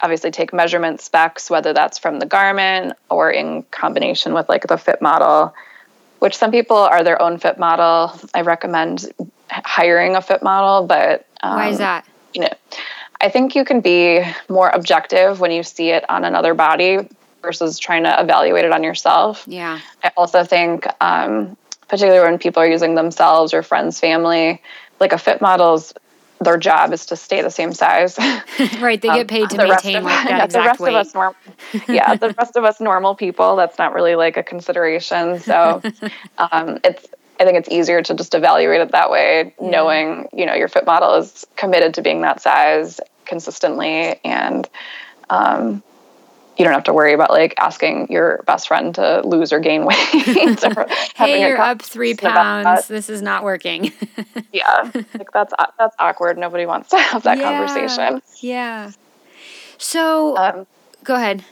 [0.00, 4.78] obviously, take measurement specs, whether that's from the garment or in combination with like the
[4.78, 5.54] fit model.
[6.20, 8.12] Which some people are their own fit model.
[8.34, 9.06] I recommend
[9.50, 12.06] hiring a fit model, but um, why is um, that?
[12.34, 12.52] You know,
[13.20, 17.08] I think you can be more objective when you see it on another body
[17.42, 19.44] versus trying to evaluate it on yourself.
[19.46, 19.80] Yeah.
[20.02, 21.56] I also think, um,
[21.88, 24.60] particularly when people are using themselves or friends, family,
[25.00, 25.94] like a fit model's
[26.40, 28.16] their job is to stay the same size.
[28.80, 30.94] right, they get um, paid to maintain like that the rest weight.
[30.94, 31.34] Of us norm-
[31.88, 35.40] yeah, the rest of us normal people, that's not really like a consideration.
[35.40, 35.82] So
[36.38, 37.06] um, it's
[37.40, 39.70] I think it's easier to just evaluate it that way, yeah.
[39.70, 44.68] knowing you know your fit model is committed to being that size consistently, and
[45.30, 45.82] um,
[46.58, 49.84] you don't have to worry about like asking your best friend to lose or gain
[49.84, 49.96] weight.
[51.14, 52.88] hey, you're up three pounds.
[52.88, 53.92] This is not working.
[54.52, 56.36] yeah, like that's that's awkward.
[56.36, 58.22] Nobody wants to have that yeah, conversation.
[58.40, 58.90] Yeah.
[59.78, 60.66] So, um,
[61.04, 61.44] go ahead.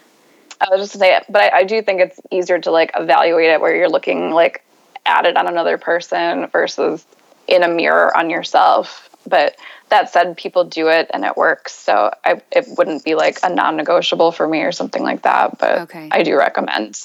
[0.61, 2.91] I was just to say it, but I, I do think it's easier to like
[2.97, 4.65] evaluate it where you're looking like
[5.05, 7.07] at it on another person versus
[7.47, 9.09] in a mirror on yourself.
[9.27, 9.57] But
[9.89, 11.75] that said, people do it and it works.
[11.75, 15.59] So I, it wouldn't be like a non negotiable for me or something like that.
[15.59, 16.09] But okay.
[16.11, 17.05] I do recommend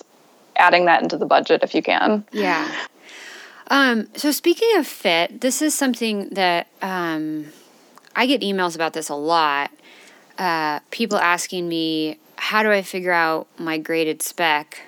[0.56, 2.26] adding that into the budget if you can.
[2.32, 2.72] Yeah.
[3.68, 7.48] Um, so speaking of fit, this is something that um,
[8.16, 9.72] I get emails about this a lot.
[10.38, 14.82] Uh, people asking me, how do I figure out my graded spec?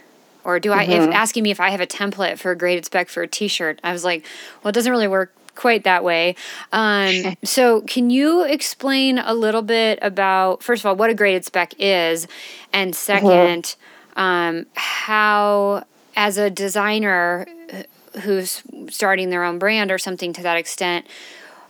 [0.44, 1.10] Or do I, mm-hmm.
[1.10, 3.48] if asking me if I have a template for a graded spec for a t
[3.48, 4.26] shirt, I was like,
[4.62, 6.36] well, it doesn't really work quite that way.
[6.72, 11.46] Um, so, can you explain a little bit about, first of all, what a graded
[11.46, 12.28] spec is,
[12.72, 14.20] and 2nd mm-hmm.
[14.20, 15.84] um, how,
[16.16, 17.46] as a designer
[18.22, 21.08] who's starting their own brand or something to that extent,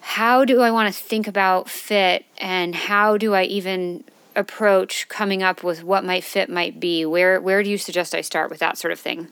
[0.01, 4.03] how do I want to think about fit, and how do I even
[4.35, 7.05] approach coming up with what my fit might be?
[7.05, 9.29] Where where do you suggest I start with that sort of thing?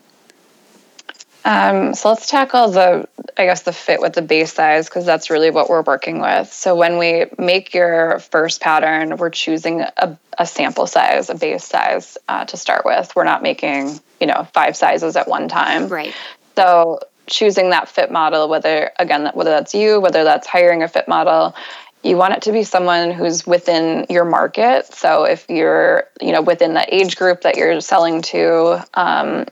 [1.43, 5.29] Um, so let's tackle the, I guess, the fit with the base size because that's
[5.29, 6.51] really what we're working with.
[6.53, 11.65] So when we make your first pattern, we're choosing a, a sample size, a base
[11.65, 13.15] size uh, to start with.
[13.15, 15.87] We're not making, you know, five sizes at one time.
[15.87, 16.13] Right.
[16.55, 21.07] So choosing that fit model, whether again, whether that's you, whether that's hiring a fit
[21.07, 21.55] model,
[22.03, 24.87] you want it to be someone who's within your market.
[24.93, 29.45] So if you're, you know, within the age group that you're selling to, um,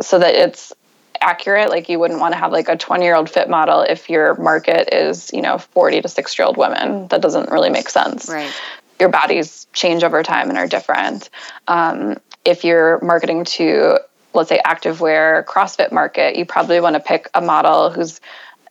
[0.00, 0.72] so that it's
[1.20, 4.10] accurate like you wouldn't want to have like a 20 year old fit model if
[4.10, 7.08] your market is you know 40 to 60 year old women.
[7.08, 8.28] That doesn't really make sense.
[8.28, 8.52] Right.
[8.98, 11.28] Your bodies change over time and are different.
[11.68, 13.98] Um, if you're marketing to
[14.34, 18.20] let's say activewear crossfit market you probably want to pick a model who's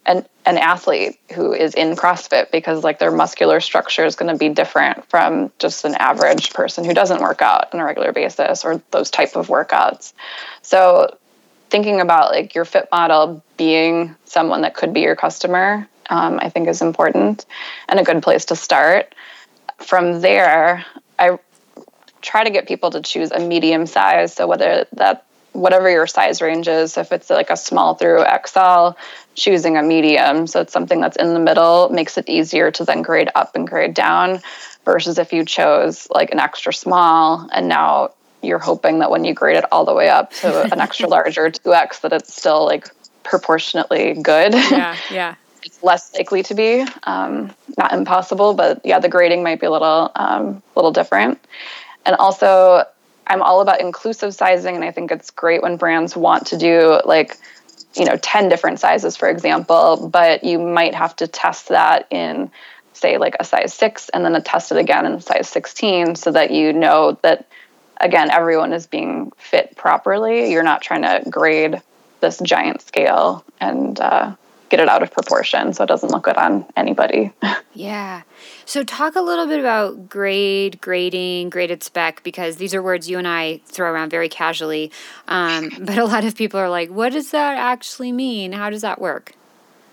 [0.05, 4.37] an, an athlete who is in CrossFit because like their muscular structure is going to
[4.37, 8.63] be different from just an average person who doesn't work out on a regular basis
[8.63, 10.13] or those type of workouts.
[10.61, 11.17] So
[11.69, 16.49] thinking about like your fit model being someone that could be your customer, um, I
[16.49, 17.45] think is important
[17.89, 19.15] and a good place to start.
[19.79, 20.85] From there,
[21.17, 21.39] I
[22.21, 24.33] try to get people to choose a medium size.
[24.33, 28.89] So whether that whatever your size range is, if it's like a small through XL,
[29.35, 30.47] choosing a medium.
[30.47, 33.67] So it's something that's in the middle, makes it easier to then grade up and
[33.67, 34.41] grade down
[34.83, 38.11] versus if you chose like an extra small and now
[38.43, 41.37] you're hoping that when you grade it all the way up to an extra large
[41.37, 42.87] or 2x that it's still like
[43.23, 44.53] proportionately good.
[44.53, 45.35] Yeah, yeah.
[45.63, 49.71] it's less likely to be um, not impossible, but yeah, the grading might be a
[49.71, 51.39] little um, little different.
[52.05, 52.85] And also
[53.27, 56.99] I'm all about inclusive sizing, and I think it's great when brands want to do
[57.05, 57.37] like,
[57.95, 62.51] you know, 10 different sizes, for example, but you might have to test that in,
[62.93, 66.51] say, like a size six, and then test it again in size 16 so that
[66.51, 67.47] you know that,
[67.99, 70.51] again, everyone is being fit properly.
[70.51, 71.81] You're not trying to grade
[72.19, 74.35] this giant scale and, uh,
[74.69, 77.31] get it out of proportion so it doesn't look good on anybody.
[77.73, 78.23] yeah.
[78.65, 83.17] So talk a little bit about grade, grading, graded spec because these are words you
[83.17, 84.91] and I throw around very casually.
[85.27, 88.51] Um, but a lot of people are like, what does that actually mean?
[88.51, 89.33] How does that work?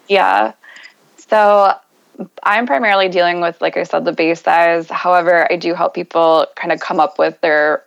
[0.08, 0.54] Yeah.
[1.16, 1.74] So
[2.42, 4.88] I'm primarily dealing with, like I said, the base size.
[4.88, 7.84] However, I do help people kind of come up with their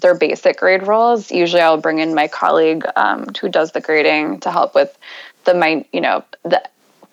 [0.00, 1.30] their basic grade rules.
[1.30, 4.96] Usually, I'll bring in my colleague um, who does the grading to help with
[5.44, 6.62] the my you know the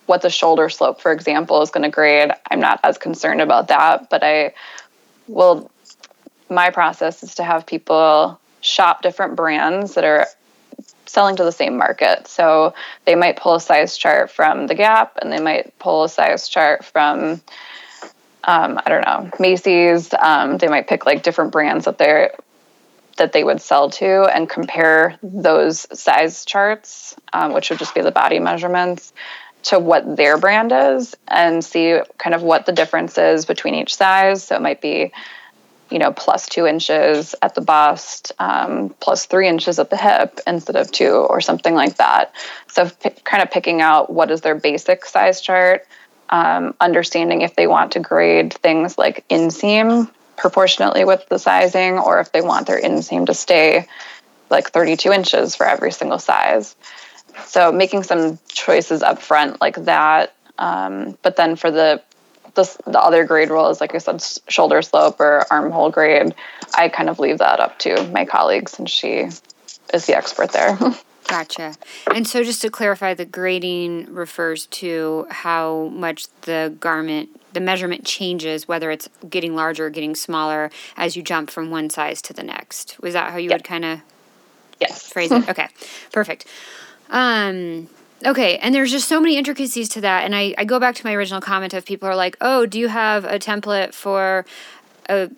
[0.06, 3.68] what the shoulder slope for example is going to grade i'm not as concerned about
[3.68, 4.54] that but i
[5.28, 5.70] will
[6.50, 10.28] my process is to have people shop different brands that are
[11.06, 12.28] selling to the same market.
[12.28, 12.74] So
[13.06, 16.48] they might pull a size chart from the Gap and they might pull a size
[16.48, 17.42] chart from
[18.46, 20.14] um, I don't know, Macy's.
[20.18, 22.34] Um, they might pick like different brands that they're
[23.20, 28.02] that they would sell to and compare those size charts, um, which would just be
[28.02, 29.14] the body measurements,
[29.64, 33.96] to what their brand is and see kind of what the difference is between each
[33.96, 34.44] size.
[34.44, 35.12] So it might be,
[35.90, 40.40] you know, plus two inches at the bust, um, plus three inches at the hip
[40.48, 42.34] instead of two or something like that.
[42.68, 45.86] So p- kind of picking out what is their basic size chart
[46.30, 50.10] um, understanding if they want to grade things like inseam
[50.40, 53.86] proportionately with the sizing or if they want their inseam to stay
[54.50, 56.76] like 32 inches for every single size.
[57.46, 60.34] So making some choices up front like that.
[60.58, 62.02] Um, but then for the,
[62.56, 66.34] the the other grade rules, like I said, shoulder slope or armhole grade,
[66.76, 69.30] I kind of leave that up to my colleagues, and she
[69.94, 70.78] is the expert there.
[71.30, 71.76] Gotcha.
[72.14, 78.04] And so, just to clarify, the grading refers to how much the garment, the measurement
[78.04, 82.34] changes, whether it's getting larger or getting smaller as you jump from one size to
[82.34, 83.00] the next.
[83.02, 83.60] Was that how you yep.
[83.60, 84.00] would kind of
[84.82, 85.12] yes.
[85.12, 85.48] phrase it?
[85.48, 85.68] Okay,
[86.12, 86.46] perfect.
[87.12, 87.90] Um,
[88.26, 90.26] okay, and there's just so many intricacies to that.
[90.26, 92.80] And I, I go back to my original comment of people are like, oh, do
[92.80, 94.46] you have a template for
[95.08, 95.30] a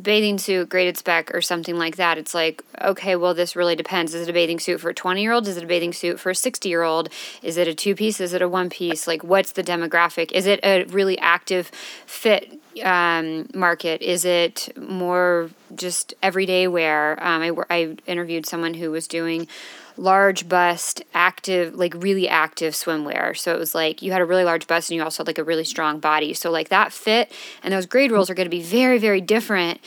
[0.00, 4.14] bathing suit graded spec or something like that it's like okay well this really depends.
[4.14, 6.18] Is it a bathing suit for a 20 year old is it a bathing suit
[6.18, 7.08] for a 60 year old
[7.42, 10.32] is it a two piece is it a one piece like what's the demographic?
[10.32, 11.68] Is it a really active
[12.06, 18.90] fit um, market is it more just everyday wear um, I, I interviewed someone who
[18.90, 19.48] was doing
[19.96, 23.36] large bust, active, like really active swimwear.
[23.36, 25.38] So it was like you had a really large bust and you also had like
[25.38, 26.34] a really strong body.
[26.34, 29.80] So like that fit and those grade rules are going to be very, very different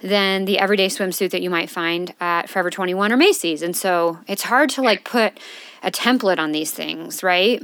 [0.00, 3.62] than the everyday swimsuit that you might find at Forever 21 or Macy's.
[3.62, 5.38] And so it's hard to like put
[5.82, 7.62] a template on these things, right?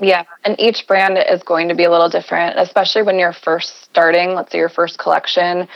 [0.00, 3.82] Yeah, and each brand is going to be a little different, especially when you're first
[3.82, 5.68] starting, let's say your first collection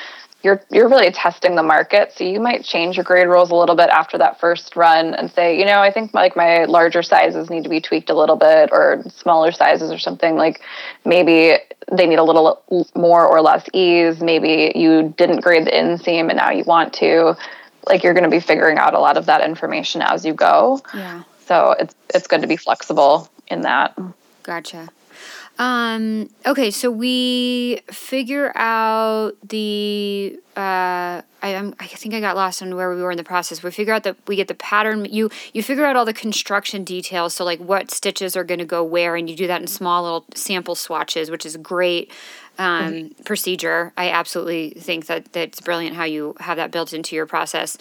[0.45, 3.75] you're you're really testing the market so you might change your grade rules a little
[3.75, 7.49] bit after that first run and say you know i think like my larger sizes
[7.49, 10.61] need to be tweaked a little bit or smaller sizes or something like
[11.07, 11.55] maybe
[11.91, 12.63] they need a little
[12.95, 17.35] more or less ease maybe you didn't grade the inseam and now you want to
[17.87, 20.81] like you're going to be figuring out a lot of that information as you go.
[20.95, 21.23] Yeah.
[21.47, 23.99] So it's it's good to be flexible in that
[24.43, 24.89] gotcha
[25.59, 30.39] um, okay, so we figure out the.
[30.57, 33.63] Uh, I, I'm, I think I got lost on where we were in the process.
[33.63, 35.05] We figure out that we get the pattern.
[35.05, 37.35] You you figure out all the construction details.
[37.35, 40.03] So like what stitches are going to go where, and you do that in small
[40.03, 42.11] little sample swatches, which is great
[42.59, 43.23] um, mm-hmm.
[43.23, 43.93] procedure.
[43.97, 47.79] I absolutely think that that's brilliant how you have that built into your process.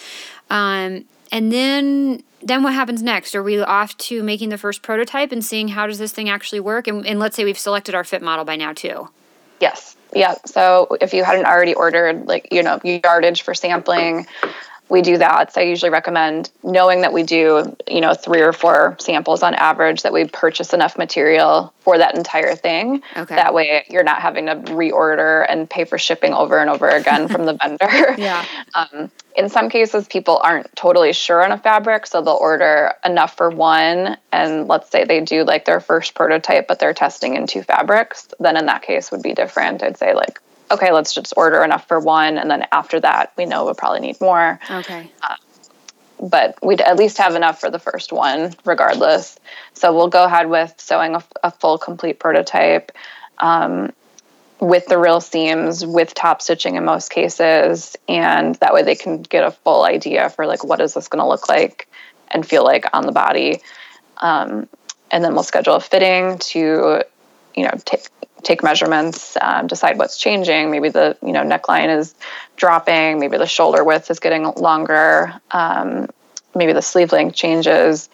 [0.48, 3.34] Um, and then then what happens next?
[3.34, 6.60] Are we off to making the first prototype and seeing how does this thing actually
[6.60, 6.86] work?
[6.86, 9.08] And, and let's say we've selected our fit model by now too.
[9.60, 9.96] Yes.
[10.14, 10.34] Yeah.
[10.44, 14.26] So if you hadn't already ordered like, you know, yardage for sampling,
[14.88, 15.52] we do that.
[15.52, 19.54] So I usually recommend knowing that we do, you know, three or four samples on
[19.54, 23.02] average, that we purchase enough material for that entire thing.
[23.16, 23.34] Okay.
[23.34, 27.28] That way you're not having to reorder and pay for shipping over and over again
[27.28, 28.14] from the vendor.
[28.18, 28.44] Yeah.
[28.74, 33.36] Um, in some cases, people aren't totally sure on a fabric, so they'll order enough
[33.36, 34.16] for one.
[34.30, 38.28] And let's say they do like their first prototype, but they're testing in two fabrics.
[38.38, 39.82] Then in that case, would be different.
[39.82, 43.46] I'd say like okay, let's just order enough for one, and then after that, we
[43.46, 44.58] know we'll probably need more.
[44.70, 45.10] Okay.
[45.22, 45.36] Uh,
[46.20, 49.38] but we'd at least have enough for the first one, regardless.
[49.74, 52.92] So we'll go ahead with sewing a, a full, complete prototype
[53.38, 53.92] um,
[54.60, 59.22] with the real seams, with top stitching in most cases, and that way they can
[59.22, 61.88] get a full idea for like what is this going to look like
[62.28, 63.60] and feel like on the body.
[64.18, 64.68] Um,
[65.10, 67.02] and then we'll schedule a fitting to,
[67.54, 68.06] you know, take
[68.44, 70.70] take measurements, um, decide what's changing.
[70.70, 72.14] Maybe the you know neckline is
[72.56, 73.18] dropping.
[73.18, 75.34] Maybe the shoulder width is getting longer.
[75.50, 76.08] Um,
[76.54, 78.08] maybe the sleeve length changes.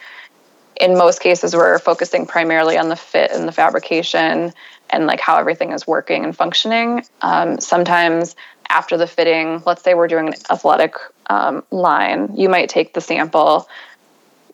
[0.81, 4.53] In most cases, we're focusing primarily on the fit and the fabrication
[4.89, 7.05] and like how everything is working and functioning.
[7.21, 8.35] Um, sometimes
[8.69, 10.95] after the fitting, let's say we're doing an athletic
[11.29, 13.69] um, line, you might take the sample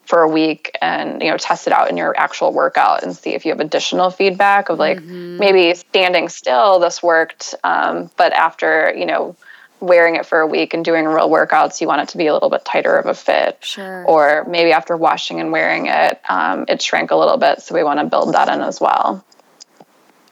[0.07, 3.35] for a week and you know test it out in your actual workout and see
[3.35, 5.39] if you have additional feedback of like mm-hmm.
[5.39, 9.37] maybe standing still this worked um, but after you know
[9.81, 12.33] wearing it for a week and doing real workouts you want it to be a
[12.33, 14.05] little bit tighter of a fit sure.
[14.07, 17.83] or maybe after washing and wearing it um, it shrank a little bit so we
[17.83, 19.25] want to build that in as well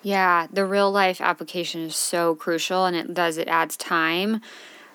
[0.02, 4.40] yeah the real life application is so crucial and it does it adds time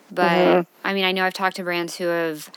[0.09, 0.87] but mm-hmm.
[0.87, 2.49] i mean i know i've talked to brands who have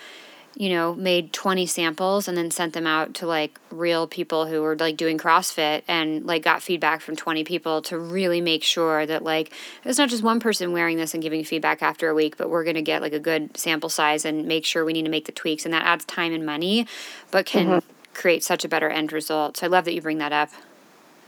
[0.54, 4.60] you know, made 20 samples and then sent them out to like real people who
[4.62, 9.06] were like doing CrossFit and like got feedback from 20 people to really make sure
[9.06, 9.52] that like
[9.84, 12.64] it's not just one person wearing this and giving feedback after a week, but we're
[12.64, 15.26] going to get like a good sample size and make sure we need to make
[15.26, 15.64] the tweaks.
[15.64, 16.86] And that adds time and money,
[17.30, 17.92] but can mm-hmm.
[18.14, 19.56] create such a better end result.
[19.56, 20.50] So I love that you bring that up.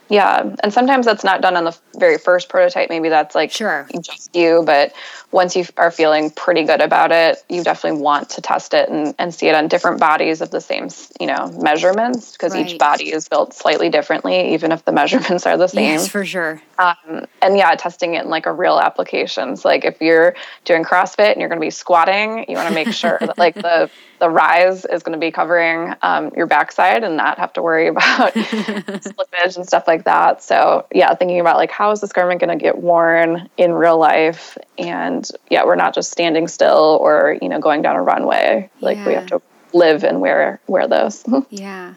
[0.09, 2.91] Yeah, and sometimes that's not done on the very first prototype.
[2.91, 3.89] Maybe that's like sure.
[4.01, 4.93] just you, but
[5.31, 9.15] once you are feeling pretty good about it, you definitely want to test it and,
[9.19, 10.89] and see it on different bodies of the same,
[11.19, 12.69] you know, measurements because right.
[12.69, 15.95] each body is built slightly differently, even if the measurements are the same.
[15.95, 16.63] Yes, for sure.
[16.79, 19.65] Um, and yeah, testing it in like a real applications.
[19.65, 20.35] Like if you're
[20.65, 23.55] doing CrossFit and you're going to be squatting, you want to make sure that like
[23.55, 27.63] the the rise is going to be covering um, your backside and not have to
[27.63, 30.43] worry about slippage and stuff like that.
[30.43, 33.99] So yeah, thinking about like how is this garment going to get worn in real
[33.99, 38.71] life, and yeah, we're not just standing still or you know going down a runway.
[38.81, 39.07] Like yeah.
[39.07, 39.43] we have to
[39.73, 41.25] live and wear wear those.
[41.51, 41.95] yeah.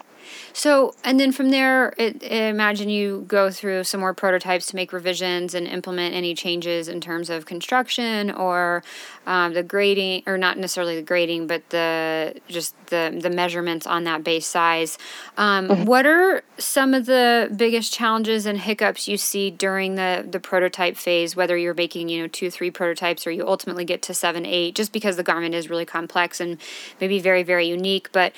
[0.57, 4.91] So, and then from there, it, imagine you go through some more prototypes to make
[4.91, 8.83] revisions and implement any changes in terms of construction or
[9.27, 14.05] um, the grading, or not necessarily the grading, but the just the the measurements on
[14.05, 14.97] that base size.
[15.37, 15.85] Um, mm-hmm.
[15.85, 20.97] What are some of the biggest challenges and hiccups you see during the the prototype
[20.97, 21.35] phase?
[21.35, 24.73] Whether you're making you know two, three prototypes, or you ultimately get to seven, eight,
[24.73, 26.57] just because the garment is really complex and
[26.99, 28.33] maybe very, very unique, but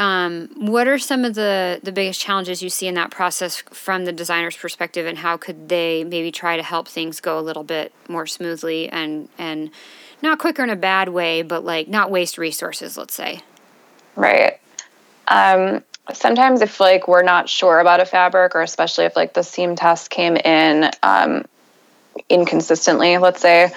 [0.00, 4.06] um, what are some of the, the biggest challenges you see in that process from
[4.06, 7.64] the designer's perspective, and how could they maybe try to help things go a little
[7.64, 9.70] bit more smoothly and and
[10.22, 13.42] not quicker in a bad way, but like not waste resources, let's say.
[14.16, 14.58] Right.
[15.28, 15.84] Um,
[16.14, 19.76] sometimes if like we're not sure about a fabric, or especially if like the seam
[19.76, 21.44] test came in um,
[22.30, 23.70] inconsistently, let's say,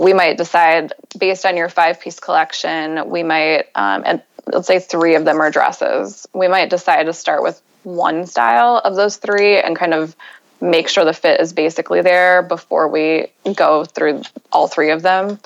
[0.00, 4.78] we might decide based on your five piece collection, we might um, and let's say
[4.78, 9.18] three of them are dresses, we might decide to start with one style of those
[9.18, 10.16] three and kind of
[10.60, 15.38] make sure the fit is basically there before we go through all three of them.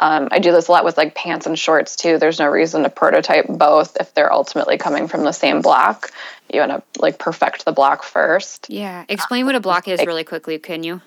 [0.00, 2.18] Um, I do this a lot with like pants and shorts too.
[2.18, 6.10] There's no reason to prototype both if they're ultimately coming from the same block.
[6.52, 8.66] You want to like perfect the block first.
[8.68, 9.04] Yeah.
[9.08, 11.00] Explain what a block is really quickly, can you?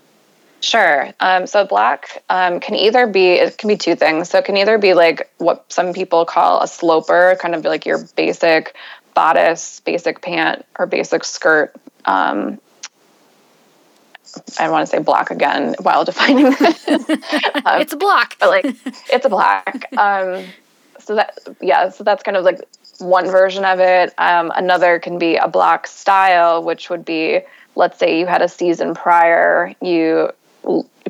[0.65, 1.13] Sure.
[1.19, 4.31] Um, so black um, can either be it can be two things.
[4.31, 7.85] So it can either be like what some people call a sloper, kind of like
[7.85, 8.75] your basic
[9.13, 11.71] bodice, basic pant, or basic skirt.
[12.05, 12.59] Um,
[14.59, 16.87] I want to say black again while defining this.
[16.87, 18.65] um, it's a block, but like
[19.13, 19.87] it's a black.
[19.97, 20.45] Um,
[20.97, 22.59] so that yeah, so that's kind of like
[22.97, 24.15] one version of it.
[24.17, 27.41] Um, another can be a block style, which would be
[27.75, 30.31] let's say you had a season prior, you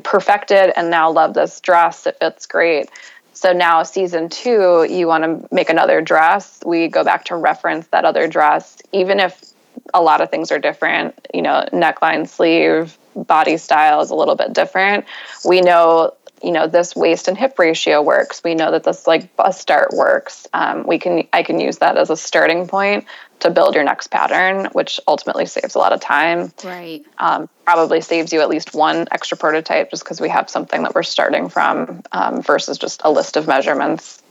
[0.02, 2.06] perfected and now love this dress.
[2.06, 2.90] It fits great.
[3.32, 6.58] So now, season two, you want to make another dress.
[6.64, 9.52] We go back to reference that other dress, even if
[9.92, 11.14] a lot of things are different.
[11.34, 15.04] You know, neckline, sleeve, body style is a little bit different.
[15.44, 18.42] We know you know this waist and hip ratio works.
[18.44, 20.46] We know that this like bust dart works.
[20.52, 23.04] Um, we can i can use that as a starting point
[23.40, 26.52] to build your next pattern which ultimately saves a lot of time.
[26.64, 27.04] Right.
[27.18, 30.94] Um, probably saves you at least one extra prototype just because we have something that
[30.94, 34.22] we're starting from um, versus just a list of measurements.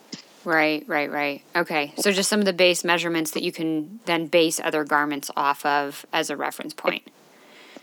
[0.43, 1.41] Right right right.
[1.55, 1.93] Okay.
[1.97, 5.65] So just some of the base measurements that you can then base other garments off
[5.65, 7.03] of as a reference point.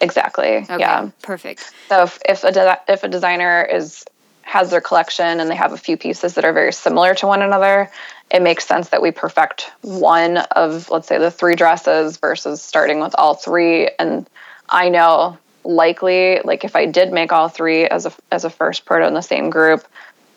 [0.03, 0.57] Exactly.
[0.57, 1.11] Okay, yeah.
[1.23, 1.73] Perfect.
[1.89, 4.05] So if, if a de- if a designer is
[4.43, 7.43] has their collection and they have a few pieces that are very similar to one
[7.43, 7.91] another,
[8.31, 13.01] it makes sense that we perfect one of, let's say, the three dresses versus starting
[13.01, 13.89] with all three.
[13.99, 14.29] And
[14.69, 18.85] I know likely, like if I did make all three as a as a first
[18.85, 19.87] proto in the same group,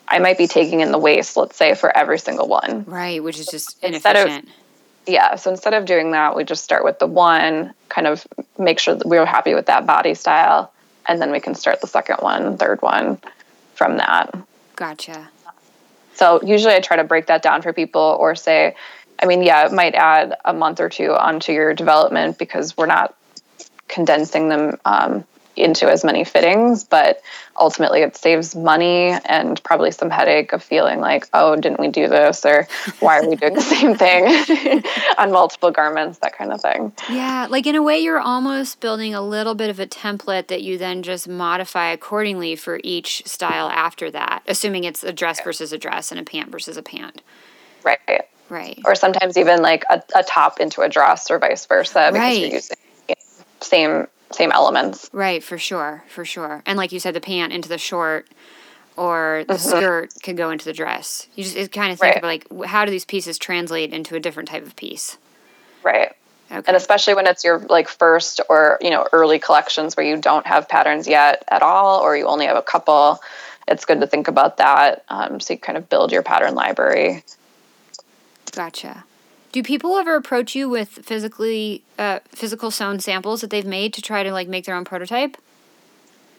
[0.07, 2.83] I might be taking in the waist, let's say, for every single one.
[2.85, 4.45] Right, which is just inefficient.
[4.45, 4.53] Of,
[5.07, 8.25] yeah, so instead of doing that, we just start with the one, kind of
[8.57, 10.71] make sure that we are happy with that body style,
[11.07, 13.19] and then we can start the second one, third one,
[13.75, 14.35] from that.
[14.75, 15.29] Gotcha.
[16.15, 18.75] So usually I try to break that down for people or say,
[19.21, 22.85] I mean, yeah, it might add a month or two onto your development because we're
[22.85, 23.15] not
[23.87, 25.25] condensing them um,
[25.57, 27.21] into as many fittings, but
[27.57, 32.07] ultimately it saves money and probably some headache of feeling like, oh, didn't we do
[32.07, 32.45] this?
[32.45, 32.67] Or
[32.99, 34.83] why are we doing the same thing
[35.17, 36.19] on multiple garments?
[36.19, 36.91] That kind of thing.
[37.09, 40.61] Yeah, like in a way, you're almost building a little bit of a template that
[40.61, 45.71] you then just modify accordingly for each style after that, assuming it's a dress versus
[45.71, 47.21] a dress and a pant versus a pant.
[47.83, 48.25] Right.
[48.49, 48.79] Right.
[48.85, 52.39] Or sometimes even like a, a top into a dress or vice versa because right.
[52.39, 52.77] you're using
[53.61, 55.09] same same elements.
[55.13, 56.61] Right, for sure, for sure.
[56.65, 58.27] And like you said, the pant into the short
[58.97, 59.77] or the Mm-hmm.
[59.77, 61.27] skirt could go into the dress.
[61.35, 62.39] You just kind of think Right.
[62.39, 65.17] of like how do these pieces translate into a different type of piece?
[65.83, 66.11] Right.
[66.51, 66.63] Okay.
[66.67, 70.45] And especially when it's your like first or you know early collections where you don't
[70.45, 73.19] have patterns yet at all, or you only have a couple,
[73.67, 75.03] it's good to think about that.
[75.09, 77.23] Um, so you kind of build your pattern library.
[78.51, 79.03] Gotcha.
[79.55, 84.01] Do people ever approach you with physically uh, physical sewn samples that they've made to
[84.01, 85.37] try to like make their own prototype?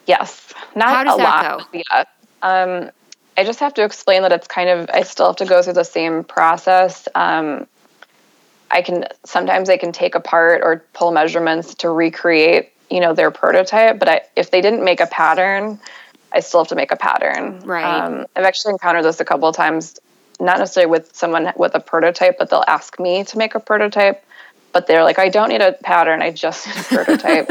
[0.05, 1.69] Yes, not How does a that lot.
[1.73, 2.03] Yeah.
[2.43, 2.91] Um,
[3.35, 5.73] I just have to explain that it's kind of I still have to go through
[5.73, 7.07] the same process.
[7.15, 7.65] Um,
[8.69, 13.31] I can sometimes I can take apart or pull measurements to recreate, you know, their
[13.31, 13.97] prototype.
[13.97, 15.79] But I, if they didn't make a pattern,
[16.31, 17.61] I still have to make a pattern.
[17.61, 17.83] Right.
[17.83, 19.99] Um, I've actually encountered this a couple of times,
[20.39, 24.23] not necessarily with someone with a prototype, but they'll ask me to make a prototype.
[24.73, 26.21] But they're like, I don't need a pattern.
[26.21, 27.49] I just need a prototype.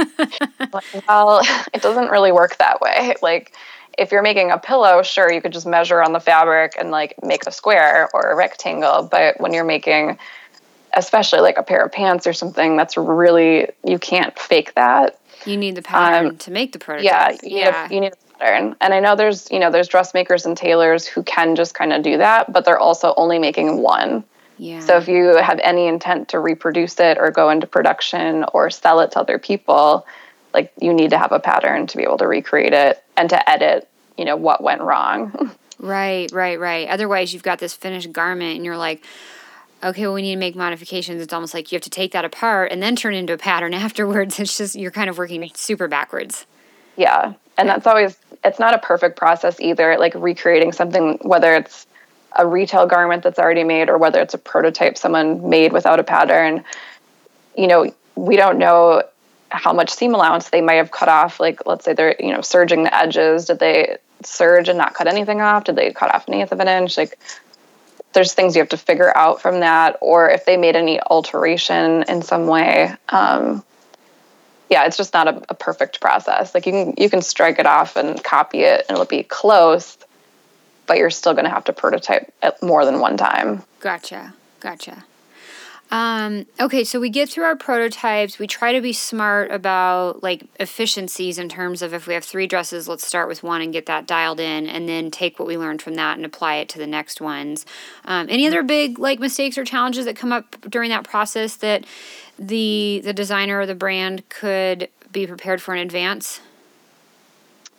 [0.73, 1.41] Like, well,
[1.75, 3.15] it doesn't really work that way.
[3.23, 3.55] Like,
[3.99, 7.15] if you're making a pillow, sure, you could just measure on the fabric and like
[7.23, 9.09] make a square or a rectangle.
[9.11, 10.19] But when you're making,
[10.95, 15.19] especially like a pair of pants or something, that's really, you can't fake that.
[15.47, 17.13] You need the pattern to make the prototype.
[17.13, 18.77] Um, Yeah, you need, A, you need a pattern.
[18.81, 22.03] And I know there's, you know, there's dressmakers and tailors who can just kind of
[22.03, 24.25] do that, but they're also only making one.
[24.59, 24.81] yeah.
[24.81, 29.01] So if you have any intent to reproduce it or go into production or sell
[29.01, 30.07] it to other people,
[30.55, 33.49] like you need to have a pattern to be able to recreate it and to
[33.49, 35.51] edit, you know, what went wrong.
[35.79, 36.89] Right, right, right.
[36.89, 39.05] Otherwise, you've got this finished garment and you're like,
[39.85, 41.21] okay, well, we need to make modifications.
[41.21, 43.37] It's almost like you have to take that apart and then turn it into a
[43.37, 44.41] pattern afterwards.
[44.41, 46.47] It's just, you're kind of working super backwards.
[46.97, 47.35] yeah.
[47.59, 48.17] And that's always
[48.47, 51.87] it's not a perfect process either, like recreating something whether it's
[52.37, 56.05] a retail garment that's already made or whether it's a prototype someone made without a
[56.05, 56.65] pattern.
[57.57, 59.03] You know, we don't know
[59.49, 61.41] how much seam allowance they might have cut off.
[61.41, 63.47] Like, let's say they're, you know, serging the edges.
[63.47, 65.65] Did they serge and not cut anything off?
[65.65, 66.97] Did they cut off an eighth of an inch?
[66.97, 67.19] Like,
[68.13, 69.97] there's things you have to figure out from that.
[70.01, 72.95] Or if they made any alteration in some way.
[73.09, 73.65] Um,
[74.69, 76.55] yeah, it's just not a, a perfect process.
[76.55, 79.97] Like, you can you can strike it off and copy it, and it'll be close,
[80.87, 83.63] but you're still going to have to prototype it more than one time.
[83.81, 85.05] Gotcha, gotcha.
[85.91, 88.41] Um, okay, so we get through our prototypes.
[88.41, 92.49] We try to be smart about like efficiencies in terms of if we have three
[92.49, 95.57] dresses, let's start with one and get that dialed in, and then take what we
[95.57, 97.65] learned from that and apply it to the next ones.
[98.05, 101.85] Um, any other big like mistakes or challenges that come up during that process that
[102.39, 106.41] the the designer or the brand could be prepared for in advance?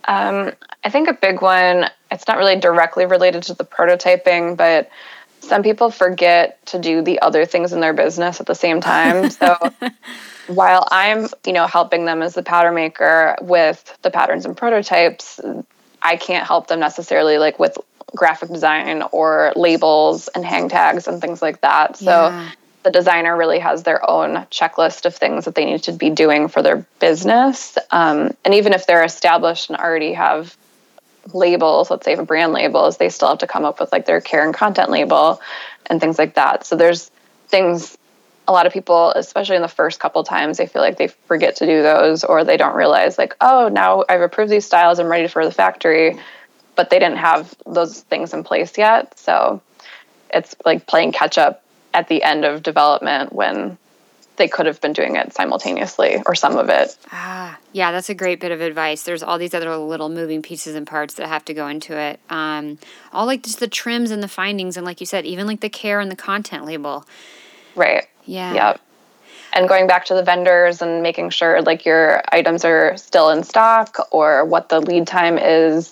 [0.05, 0.53] Um,
[0.83, 4.89] I think a big one, it's not really directly related to the prototyping, but
[5.41, 9.29] some people forget to do the other things in their business at the same time.
[9.37, 9.55] So
[10.47, 15.41] while I'm, you know, helping them as the pattern maker with the patterns and prototypes,
[16.01, 17.77] I can't help them necessarily like with
[18.15, 21.97] graphic design or labels and hang tags and things like that.
[21.97, 22.51] So Yeah.
[22.87, 26.47] The designer really has their own checklist of things that they need to be doing
[26.47, 27.77] for their business.
[27.91, 30.55] Um, and even if they're established and already have
[31.33, 34.45] labels, let's say brand labels, they still have to come up with like their care
[34.45, 35.41] and content label
[35.87, 36.65] and things like that.
[36.65, 37.11] So there's
[37.49, 37.97] things
[38.47, 41.57] a lot of people, especially in the first couple times, they feel like they forget
[41.57, 45.07] to do those or they don't realize like, oh, now I've approved these styles, I'm
[45.07, 46.17] ready for the factory,
[46.77, 49.19] but they didn't have those things in place yet.
[49.19, 49.61] So
[50.33, 51.65] it's like playing catch up
[51.97, 53.75] at the end of development when
[54.35, 56.95] they could have been doing it simultaneously or some of it.
[57.11, 59.01] Ah, yeah, that's a great bit of advice.
[59.01, 62.19] There's all these other little moving pieces and parts that have to go into it.
[62.29, 62.77] Um,
[63.11, 65.69] all like just the trims and the findings, and like you said, even like the
[65.69, 67.03] care and the content label.
[67.75, 68.05] Right.
[68.25, 68.53] Yeah.
[68.53, 68.81] Yep.
[69.53, 73.43] And going back to the vendors and making sure like your items are still in
[73.43, 75.91] stock or what the lead time is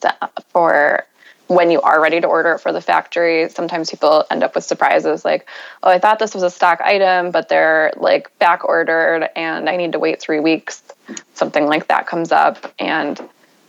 [0.50, 1.04] for
[1.48, 3.50] when you are ready to order it for the factory.
[3.50, 5.48] Sometimes people end up with surprises like,
[5.84, 9.78] oh, I thought this was a stock item, but they're like back ordered and I
[9.78, 10.82] need to wait three weeks.
[11.34, 12.74] Something like that comes up.
[12.80, 13.22] And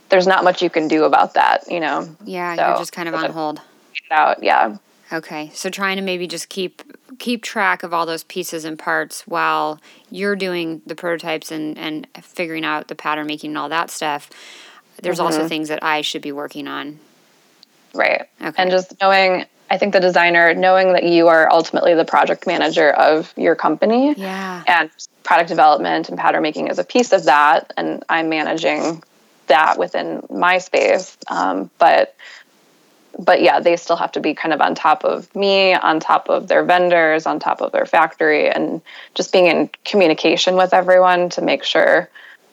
[0.09, 2.07] there's not much you can do about that, you know?
[2.23, 3.61] Yeah, So- you're just kind of on hold.
[4.09, 4.41] Out.
[4.41, 4.77] Yeah.
[5.11, 6.81] Okay, so trying to maybe just keep
[7.17, 12.07] keep track of all those pieces and parts while you're doing the prototypes and and
[12.21, 14.29] figuring out the pattern making and all that stuff.
[15.01, 15.47] There's also mm-hmm.
[15.47, 16.99] things that I should be working on.
[17.93, 18.27] Right.
[18.41, 18.61] Okay.
[18.61, 22.89] And just knowing, I think the designer, knowing that you are ultimately the project manager
[22.89, 24.63] of your company Yeah.
[24.67, 24.89] and
[25.23, 27.73] product development and pattern making is a piece of that.
[27.77, 29.03] And I'm managing
[29.47, 31.17] that within my space.
[31.27, 32.15] Um, but
[33.19, 36.29] but yeah, they still have to be kind of on top of me, on top
[36.29, 38.81] of their vendors, on top of their factory, and
[39.15, 42.09] just being in communication with everyone to make sure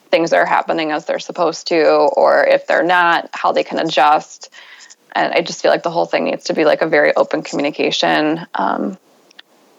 [0.09, 4.49] things are happening as they're supposed to, or if they're not, how they can adjust.
[5.15, 7.41] And I just feel like the whole thing needs to be like a very open
[7.41, 8.45] communication.
[8.53, 8.97] Um,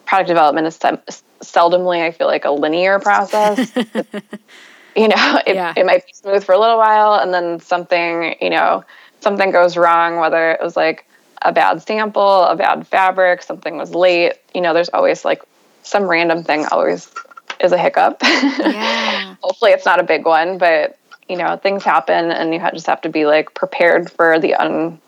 [0.07, 1.03] product development is sem-
[1.43, 3.71] seldomly, I feel like, a linear process.
[3.77, 5.75] you know, it, yeah.
[5.77, 8.83] it might be smooth for a little while, and then something, you know,
[9.21, 11.07] something goes wrong, whether it was like
[11.43, 14.35] a bad sample, a bad fabric, something was late.
[14.55, 15.43] You know, there's always like
[15.83, 17.13] some random thing always
[17.61, 18.23] is a hiccup.
[18.59, 19.37] Yeah.
[19.43, 23.03] Hopefully, it's not a big one, but you know, things happen, and you just have
[23.03, 24.99] to be like prepared for the un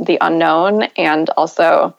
[0.00, 1.94] the unknown, and also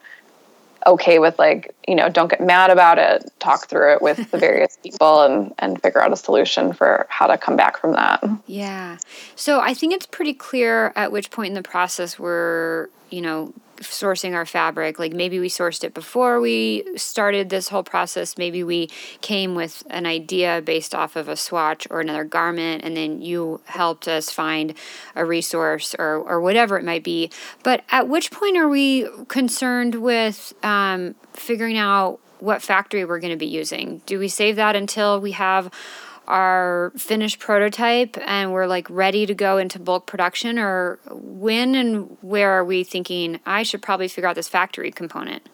[0.88, 4.38] okay with like you know don't get mad about it talk through it with the
[4.40, 8.24] various people and and figure out a solution for how to come back from that.
[8.48, 8.98] Yeah.
[9.36, 13.54] So i think it's pretty clear at which point in the process we're you know
[13.86, 15.00] sourcing our fabric.
[15.00, 18.38] Like maybe we sourced it before we started this whole process.
[18.38, 18.90] Maybe we
[19.22, 23.62] came with an idea based off of a swatch or another garment, and then you
[23.66, 24.74] helped us find
[25.16, 27.30] a resource or, or whatever it might be.
[27.64, 33.34] But at which point are we concerned with um, figuring out what factory we're going
[33.34, 34.02] to be using?
[34.06, 35.72] Do we save that until we have
[36.28, 42.18] our finished prototype and we're like ready to go into bulk production or when and
[42.22, 45.48] where are we thinking I should probably figure out this factory component?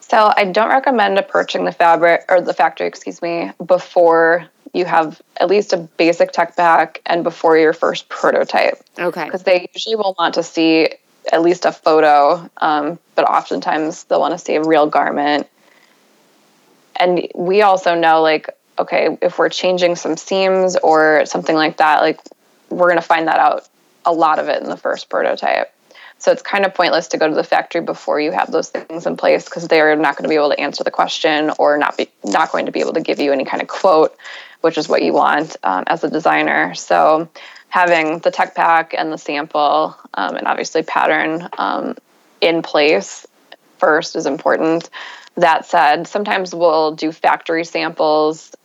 [0.00, 5.20] So I don't recommend approaching the fabric or the factory, excuse me, before you have
[5.40, 8.78] at least a basic tech pack and before your first prototype.
[8.98, 9.24] Okay.
[9.24, 10.88] Because they usually will want to see
[11.30, 15.46] at least a photo, um, but oftentimes they'll want to see a real garment.
[16.96, 18.48] And we also know, like,
[18.78, 22.20] okay, if we're changing some seams or something like that, like
[22.70, 23.68] we're going to find that out
[24.04, 25.72] a lot of it in the first prototype.
[26.18, 29.06] So it's kind of pointless to go to the factory before you have those things
[29.06, 31.96] in place because they're not going to be able to answer the question or not
[31.96, 34.16] be not going to be able to give you any kind of quote,
[34.60, 36.74] which is what you want um, as a designer.
[36.74, 37.28] So
[37.68, 41.96] having the tech pack and the sample um, and obviously pattern um,
[42.40, 43.26] in place
[43.78, 44.90] first is important.
[45.36, 48.56] That said, sometimes we'll do factory samples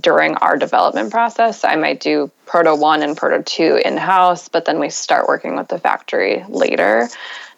[0.00, 1.64] during our development process.
[1.64, 5.56] I might do Proto 1 and Proto 2 in house, but then we start working
[5.56, 7.08] with the factory later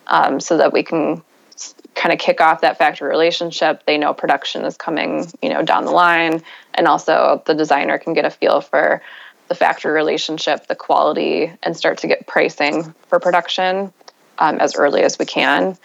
[0.06, 1.22] um, so that we can
[1.94, 3.84] kind of kick off that factory relationship.
[3.86, 6.42] They know production is coming, you know, down the line,
[6.74, 9.02] and also the designer can get a feel for
[9.48, 13.92] the factory relationship, the quality, and start to get pricing for production
[14.38, 15.76] um, as early as we can.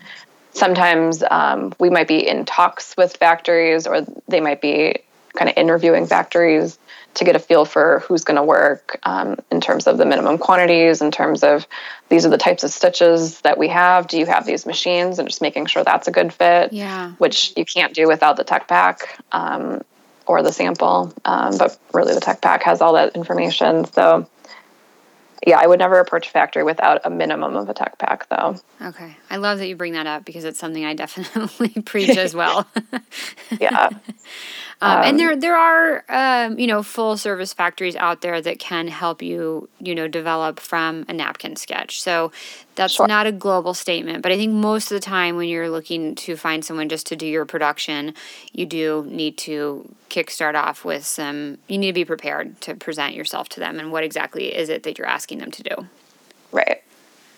[0.52, 5.02] Sometimes um, we might be in talks with factories, or they might be
[5.38, 6.80] kind of interviewing factories
[7.14, 10.38] to get a feel for who's going to work um, in terms of the minimum
[10.38, 11.68] quantities, in terms of
[12.10, 14.08] these are the types of stitches that we have.
[14.08, 15.20] Do you have these machines?
[15.20, 16.74] And just making sure that's a good fit.
[16.74, 17.12] Yeah.
[17.14, 19.82] Which you can't do without the tech pack um,
[20.26, 21.14] or the sample.
[21.26, 23.86] Um, but really, the tech pack has all that information.
[23.86, 24.28] So
[25.48, 28.58] yeah, I would never approach a factory without a minimum of a tech pack, though.
[28.82, 32.34] Okay, I love that you bring that up because it's something I definitely preach as
[32.34, 32.68] well.
[33.60, 33.90] yeah,
[34.80, 38.88] um, and there there are um, you know full service factories out there that can
[38.88, 42.02] help you you know develop from a napkin sketch.
[42.02, 42.32] So
[42.76, 43.08] that's sure.
[43.08, 46.36] not a global statement, but I think most of the time when you're looking to
[46.36, 48.14] find someone just to do your production,
[48.52, 51.58] you do need to kickstart off with some.
[51.68, 54.84] You need to be prepared to present yourself to them and what exactly is it
[54.84, 55.88] that you're asking them to do.
[56.52, 56.84] Right.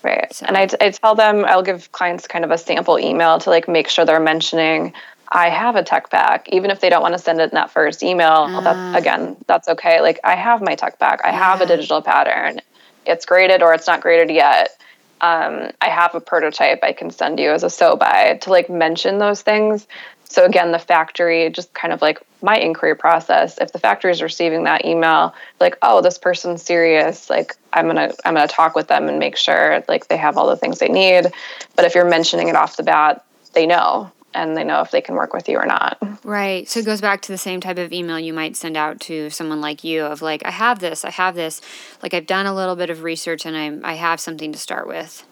[0.02, 0.32] Right.
[0.32, 0.46] So.
[0.46, 3.68] And I, I tell them, I'll give clients kind of a sample email to like
[3.68, 4.94] make sure they're mentioning
[5.32, 7.70] I have a tech pack, even if they don't want to send it in that
[7.70, 8.48] first email.
[8.50, 8.96] Uh, that, ah.
[8.96, 10.00] again, that's okay.
[10.00, 11.20] Like I have my tech pack.
[11.24, 11.38] I yeah.
[11.38, 12.60] have a digital pattern.
[13.06, 14.76] It's graded or it's not graded yet.
[15.20, 18.70] Um, I have a prototype I can send you as a sew by to like
[18.70, 19.86] mention those things.
[20.24, 23.58] So again, the factory just kind of like my inquiry process.
[23.58, 28.12] If the factory is receiving that email, like, oh, this person's serious, like I'm gonna
[28.24, 30.88] I'm gonna talk with them and make sure like they have all the things they
[30.88, 31.26] need.
[31.76, 35.00] But if you're mentioning it off the bat, they know and they know if they
[35.00, 35.98] can work with you or not.
[36.24, 36.68] Right.
[36.68, 39.30] So it goes back to the same type of email you might send out to
[39.30, 41.60] someone like you of like, I have this, I have this.
[42.02, 44.86] Like I've done a little bit of research and I'm, I have something to start
[44.86, 45.26] with.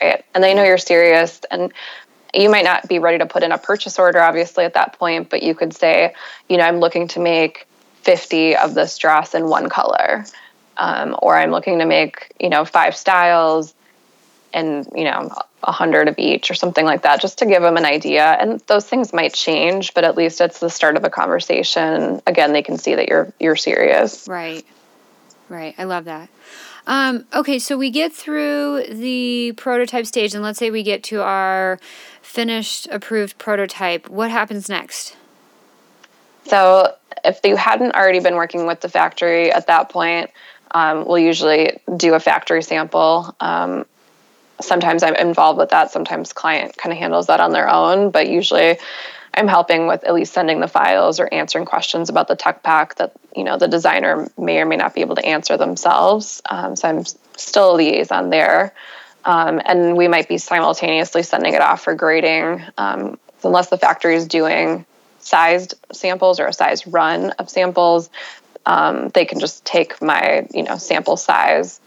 [0.00, 0.24] Right.
[0.34, 1.72] And they know you're serious and
[2.34, 5.28] you might not be ready to put in a purchase order obviously at that point,
[5.28, 6.14] but you could say,
[6.48, 7.66] you know, I'm looking to make
[8.02, 10.24] 50 of this dress in one color.
[10.78, 13.74] Um, or I'm looking to make, you know, five styles
[14.52, 15.30] and you know
[15.62, 18.24] a hundred of each or something like that just to give them an idea.
[18.24, 22.20] And those things might change but at least it's the start of a conversation.
[22.26, 24.26] Again they can see that you're you're serious.
[24.28, 24.64] Right.
[25.48, 25.74] Right.
[25.78, 26.28] I love that.
[26.86, 31.22] Um, okay so we get through the prototype stage and let's say we get to
[31.22, 31.78] our
[32.22, 34.08] finished approved prototype.
[34.08, 35.16] What happens next?
[36.44, 36.94] So
[37.24, 40.30] if you hadn't already been working with the factory at that point
[40.72, 43.34] um, we'll usually do a factory sample.
[43.40, 43.86] Um,
[44.60, 45.90] sometimes I'm involved with that.
[45.90, 48.78] Sometimes client kind of handles that on their own, but usually
[49.34, 52.96] I'm helping with at least sending the files or answering questions about the tech pack
[52.96, 56.42] that you know the designer may or may not be able to answer themselves.
[56.48, 57.04] Um, so I'm
[57.36, 58.74] still a liaison there,
[59.24, 64.16] um, and we might be simultaneously sending it off for grading, um, unless the factory
[64.16, 64.84] is doing
[65.20, 68.10] sized samples or a size run of samples.
[68.66, 71.80] Um, they can just take my you know sample size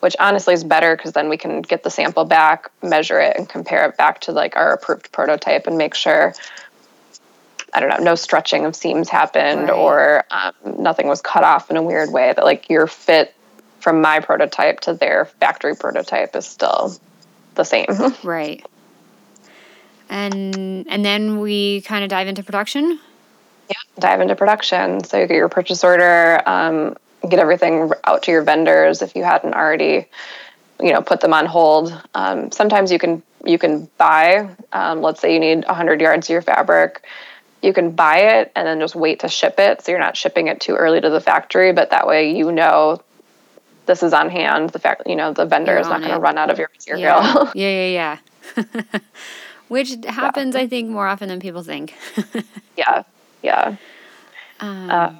[0.00, 3.48] which honestly is better because then we can get the sample back, measure it, and
[3.48, 6.34] compare it back to like our approved prototype and make sure
[7.72, 9.70] I don't know, no stretching of seams happened right.
[9.70, 12.32] or um, nothing was cut off in a weird way.
[12.32, 13.34] That like your fit
[13.80, 16.96] from my prototype to their factory prototype is still
[17.54, 17.86] the same.
[18.22, 18.64] Right.
[20.10, 22.98] And and then we kind of dive into production.
[23.68, 25.04] Yeah, dive into production.
[25.04, 26.96] So you get your purchase order, um,
[27.28, 30.06] get everything out to your vendors if you hadn't already,
[30.80, 31.98] you know, put them on hold.
[32.14, 34.54] Um, sometimes you can you can buy.
[34.72, 37.04] Um, let's say you need 100 yards of your fabric
[37.62, 40.46] you can buy it and then just wait to ship it so you're not shipping
[40.46, 43.00] it too early to the factory but that way you know
[43.86, 46.20] this is on hand the fact you know the vendor you're is not going to
[46.20, 48.16] run out of your material yeah yeah
[48.56, 49.00] yeah, yeah.
[49.68, 50.62] which happens yeah.
[50.62, 51.94] i think more often than people think
[52.76, 53.02] yeah
[53.42, 53.76] yeah
[54.60, 55.14] um, uh,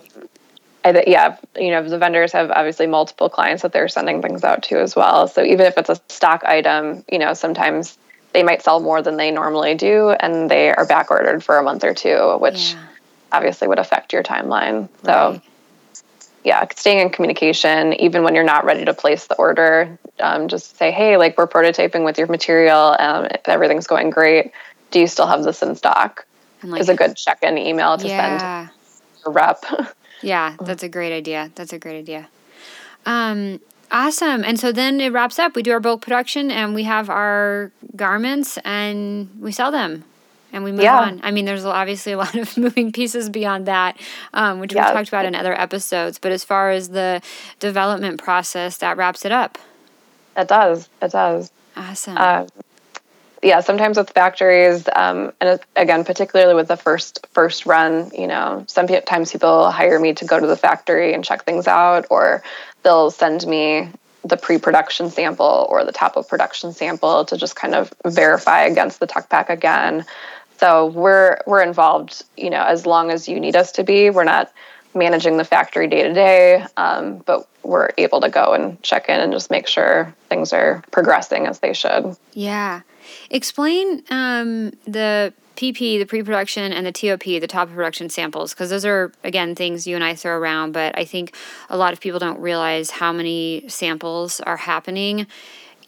[0.84, 4.62] I, yeah, you know, the vendors have obviously multiple clients that they're sending things out
[4.64, 5.28] to as well.
[5.28, 7.98] So even if it's a stock item, you know, sometimes
[8.32, 11.62] they might sell more than they normally do and they are back ordered for a
[11.62, 12.86] month or two which yeah.
[13.32, 15.42] obviously would affect your timeline so right.
[16.44, 20.76] yeah staying in communication even when you're not ready to place the order um, just
[20.76, 24.52] say hey like we're prototyping with your material um, everything's going great
[24.90, 26.26] do you still have this in stock
[26.62, 28.66] like, is a good check-in email to yeah.
[28.66, 28.70] send
[29.26, 29.64] a rep
[30.22, 32.28] yeah that's a great idea that's a great idea
[33.06, 33.60] um,
[33.90, 34.44] Awesome.
[34.44, 35.56] And so then it wraps up.
[35.56, 40.04] We do our bulk production and we have our garments and we sell them
[40.52, 41.00] and we move yeah.
[41.00, 41.20] on.
[41.22, 43.98] I mean, there's obviously a lot of moving pieces beyond that,
[44.34, 44.88] um, which yeah.
[44.88, 46.18] we talked about in other episodes.
[46.18, 47.22] But as far as the
[47.60, 49.56] development process, that wraps it up.
[50.36, 50.88] It does.
[51.00, 51.50] It does.
[51.74, 52.18] Awesome.
[52.18, 52.46] Um,
[53.42, 58.64] yeah, sometimes with factories, um, and again, particularly with the first first run, you know,
[58.66, 62.42] sometimes people hire me to go to the factory and check things out, or
[62.82, 63.88] they'll send me
[64.24, 69.00] the pre-production sample or the top of production sample to just kind of verify against
[69.00, 70.04] the tech pack again.
[70.58, 74.10] So we're we're involved, you know, as long as you need us to be.
[74.10, 74.52] We're not
[74.94, 79.20] managing the factory day to day, um, but we're able to go and check in
[79.20, 82.16] and just make sure things are progressing as they should.
[82.32, 82.80] Yeah.
[83.30, 88.54] Explain um, the PP, the pre production, and the TOP, the top of production samples,
[88.54, 91.34] because those are, again, things you and I throw around, but I think
[91.68, 95.26] a lot of people don't realize how many samples are happening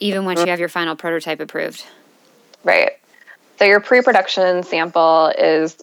[0.00, 1.84] even once you have your final prototype approved.
[2.64, 2.92] Right.
[3.58, 5.76] So your pre production sample is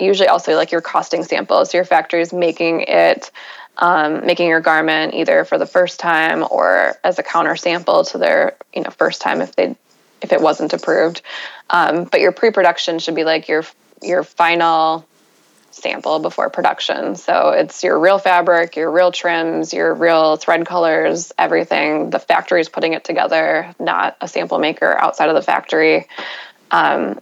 [0.00, 1.64] usually also like your costing sample.
[1.64, 3.30] So your factory is making it.
[3.80, 8.18] Um, making your garment either for the first time or as a counter sample to
[8.18, 9.76] their you know first time if they
[10.20, 11.22] if it wasn't approved.
[11.70, 13.64] Um, but your pre-production should be like your
[14.02, 15.06] your final
[15.70, 17.16] sample before production.
[17.16, 22.10] So it's your real fabric, your real trims, your real thread colors, everything.
[22.10, 26.08] The factory is putting it together, not a sample maker outside of the factory.
[26.70, 27.20] Um,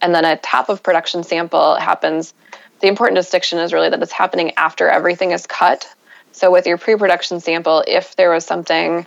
[0.00, 2.34] and then a top of production sample happens.
[2.80, 5.88] The important distinction is really that it's happening after everything is cut.
[6.32, 9.06] So with your pre-production sample, if there was something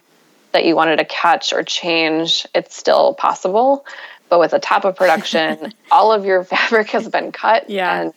[0.52, 3.86] that you wanted to catch or change, it's still possible.
[4.30, 7.70] But with a top of production, all of your fabric has been cut.
[7.70, 8.02] Yeah.
[8.02, 8.14] And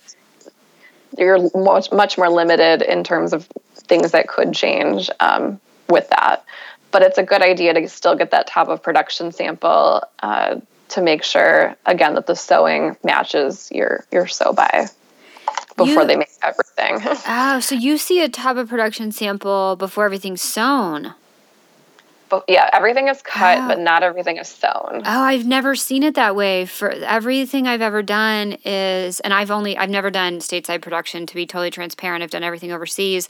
[1.18, 6.45] you're much, much more limited in terms of things that could change um, with that.
[6.91, 10.61] But it's a good idea to still get that top of production sample uh,
[10.91, 14.89] to make sure, again, that the sewing matches your your sew by
[15.76, 16.99] before you, they make everything.
[17.28, 21.14] oh, so you see a top of production sample before everything's sewn
[22.49, 25.03] yeah, everything is cut, but not everything is sewn.
[25.05, 26.64] Oh, I've never seen it that way.
[26.66, 31.35] For everything I've ever done is, and I've only, I've never done stateside production to
[31.35, 32.22] be totally transparent.
[32.22, 33.28] I've done everything overseas,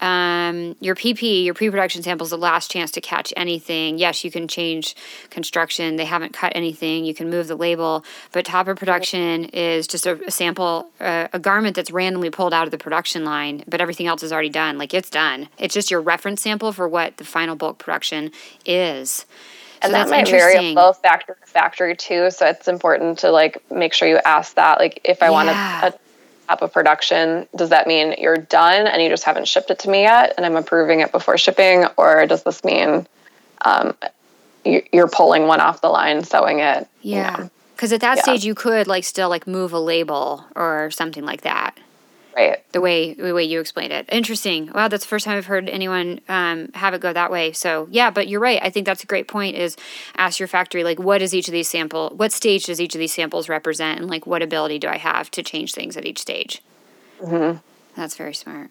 [0.00, 3.98] um, your PP, your pre-production sample is the last chance to catch anything.
[3.98, 4.94] Yes, you can change
[5.30, 5.96] construction.
[5.96, 7.04] They haven't cut anything.
[7.04, 11.28] You can move the label, but top of production is just a, a sample, uh,
[11.32, 14.50] a garment that's randomly pulled out of the production line, but everything else is already
[14.50, 14.78] done.
[14.78, 15.48] Like it's done.
[15.58, 18.32] It's just your reference sample for what the final bulk production
[18.66, 19.26] is.
[19.80, 22.30] And that might vary both factory to factory too.
[22.30, 24.78] So it's important to like make sure you ask that.
[24.78, 25.30] Like if I yeah.
[25.30, 25.52] want a,
[25.96, 26.00] a
[26.48, 29.90] up of production, does that mean you're done and you just haven't shipped it to
[29.90, 31.86] me yet and I'm approving it before shipping?
[31.96, 33.06] Or does this mean
[33.64, 33.96] um,
[34.64, 36.86] you're pulling one off the line, sewing it.
[37.02, 37.48] Yeah.
[37.74, 38.22] Because at that Yeah.
[38.22, 41.76] stage, you could like still like move a label or something like that.
[42.36, 42.72] Right.
[42.72, 44.70] The way the way you explained it, interesting.
[44.74, 47.52] Wow, that's the first time I've heard anyone um, have it go that way.
[47.52, 48.58] So yeah, but you're right.
[48.60, 49.56] I think that's a great point.
[49.56, 49.76] Is
[50.16, 52.98] ask your factory like, what is each of these sample, what stage does each of
[52.98, 56.18] these samples represent, and like, what ability do I have to change things at each
[56.18, 56.60] stage?
[57.20, 57.58] Mm-hmm.
[57.94, 58.70] That's very smart.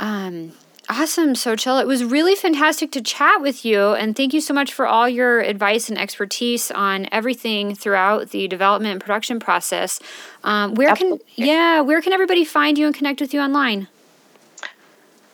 [0.00, 0.52] Um,
[0.88, 1.80] awesome, Xochil.
[1.80, 5.08] It was really fantastic to chat with you, and thank you so much for all
[5.08, 10.00] your advice and expertise on everything throughout the development and production process.
[10.44, 11.24] Um, where Absolutely.
[11.36, 13.88] can yeah, where can everybody find you and connect with you online?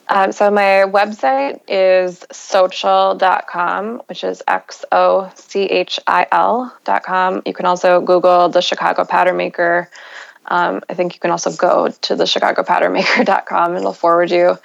[0.09, 7.41] Um, so my website is xochil.com, which is X O C H I L.com.
[7.45, 9.89] You can also Google the Chicago Pattern Maker.
[10.45, 14.57] Um, I think you can also go to the chicagopatternmaker.com and it'll forward you.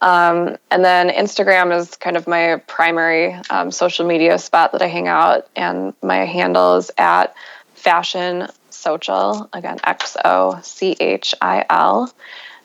[0.00, 4.88] Um, and then Instagram is kind of my primary um, social media spot that I
[4.88, 7.34] hang out, and my handle is at
[7.74, 12.12] fashion Xochil again, X O C H I L.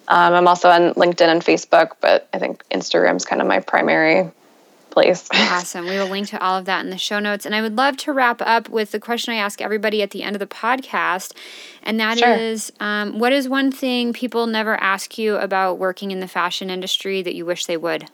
[0.08, 4.30] Um, I'm also on LinkedIn and Facebook, but I think Instagram's kind of my primary
[4.96, 5.28] place.
[5.56, 5.86] Awesome.
[5.86, 7.46] We will link to all of that in the show notes.
[7.46, 10.24] And I would love to wrap up with the question I ask everybody at the
[10.24, 11.34] end of the podcast.
[11.84, 12.88] And that is, Sure.
[12.88, 17.22] um, what is one thing people never ask you about working in the fashion industry
[17.22, 18.10] that you wish they would?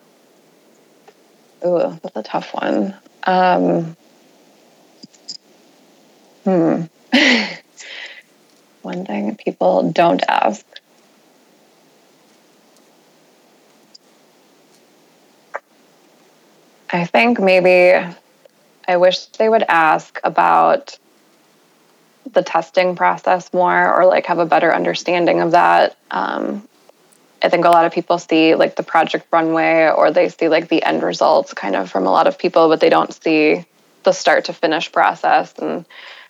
[1.66, 2.96] Ooh, that's a tough one.
[3.24, 3.96] Um,
[6.44, 6.84] hmm.
[8.82, 10.66] one thing people don't ask.
[16.92, 17.94] I think maybe
[18.88, 20.98] I wish they would ask about
[22.34, 25.98] the testing process more or like have a better understanding of that.
[26.10, 26.68] Um,
[27.44, 30.70] I think a lot of people see like the project runway or they see like
[30.70, 33.66] the end results kind of from a lot of people, but they don't see
[34.04, 35.86] the start to finish process and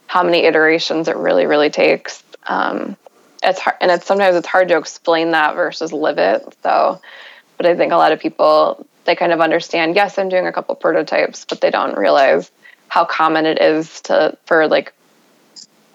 [0.08, 2.24] how many iterations it really, really takes.
[2.48, 2.98] Um,
[3.44, 6.44] it's hard, and it's sometimes it's hard to explain that versus live it.
[6.64, 7.02] So,
[7.58, 9.96] but I think a lot of people they kind of understand.
[9.96, 12.52] Yes, I'm doing a couple prototypes, but they don't realize
[12.88, 14.94] how common it is to for like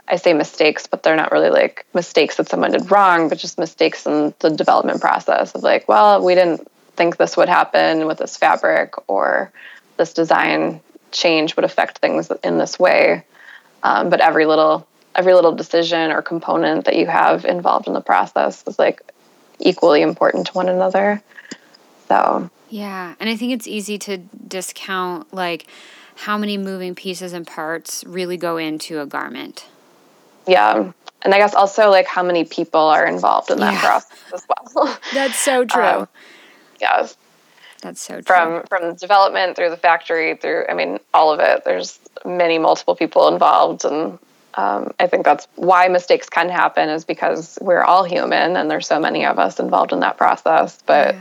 [0.08, 3.58] I say mistakes, but they're not really like mistakes that someone did wrong, but just
[3.58, 8.18] mistakes in the development process of like, well, we didn't think this would happen with
[8.18, 9.52] this fabric or
[9.96, 10.80] this design
[11.10, 13.24] change would affect things in this way.
[13.82, 18.00] Um, but every little every little decision or component that you have involved in the
[18.00, 19.00] process is like
[19.58, 21.22] equally important to one another.
[22.08, 25.66] So Yeah, and I think it's easy to discount like
[26.16, 29.66] how many moving pieces and parts really go into a garment.
[30.46, 30.92] yeah.
[31.22, 33.80] And I guess also like how many people are involved in that Yeah.
[33.80, 34.98] process as well.
[35.14, 35.82] That's so true.
[35.82, 36.08] Um,
[36.80, 37.08] yeah.
[37.82, 38.22] That's so true.
[38.22, 42.58] from from the development through the factory through i mean all of it there's many
[42.58, 44.18] multiple people involved and
[44.54, 48.86] um, i think that's why mistakes can happen is because we're all human and there's
[48.86, 51.20] so many of us involved in that process but Yeah.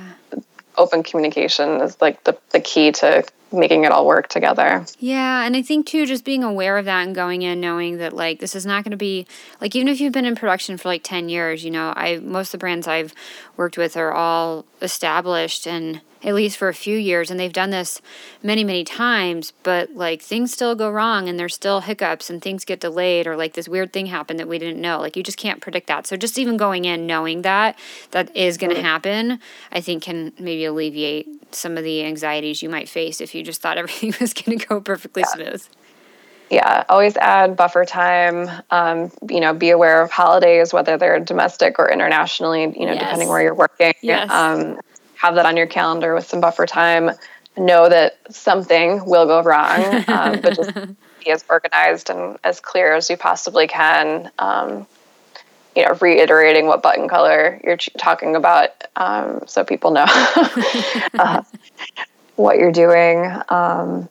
[0.77, 4.85] Open communication is like the, the key to making it all work together.
[4.99, 8.13] Yeah, and I think too, just being aware of that and going in knowing that
[8.13, 9.25] like this is not going to be
[9.61, 12.49] like even if you've been in production for like ten years, you know, I most
[12.49, 13.13] of the brands I've
[13.57, 17.69] worked with are all established and at least for a few years, and they've done
[17.69, 18.01] this
[18.43, 19.53] many many times.
[19.63, 23.37] But like things still go wrong, and there's still hiccups, and things get delayed, or
[23.37, 24.99] like this weird thing happened that we didn't know.
[24.99, 26.07] Like you just can't predict that.
[26.07, 27.77] So just even going in knowing that
[28.11, 29.39] that is going to happen,
[29.71, 33.61] I think can maybe alleviate some of the anxieties you might face if you just
[33.61, 35.63] thought everything was going to go perfectly smooth.
[36.49, 41.79] yeah always add buffer time um, you know be aware of holidays whether they're domestic
[41.79, 42.99] or internationally you know Yes.
[43.03, 44.29] depending where you're working Yes.
[44.31, 44.77] um,
[45.25, 47.11] have that on your calendar with some buffer time
[47.57, 50.71] know that something will go wrong um, but just
[51.23, 54.85] be as organized and as clear as you possibly can um,
[55.75, 60.05] you know reiterating what button color you're ch- talking about um, so people know
[61.15, 61.41] uh,
[62.35, 64.07] what you're doing um,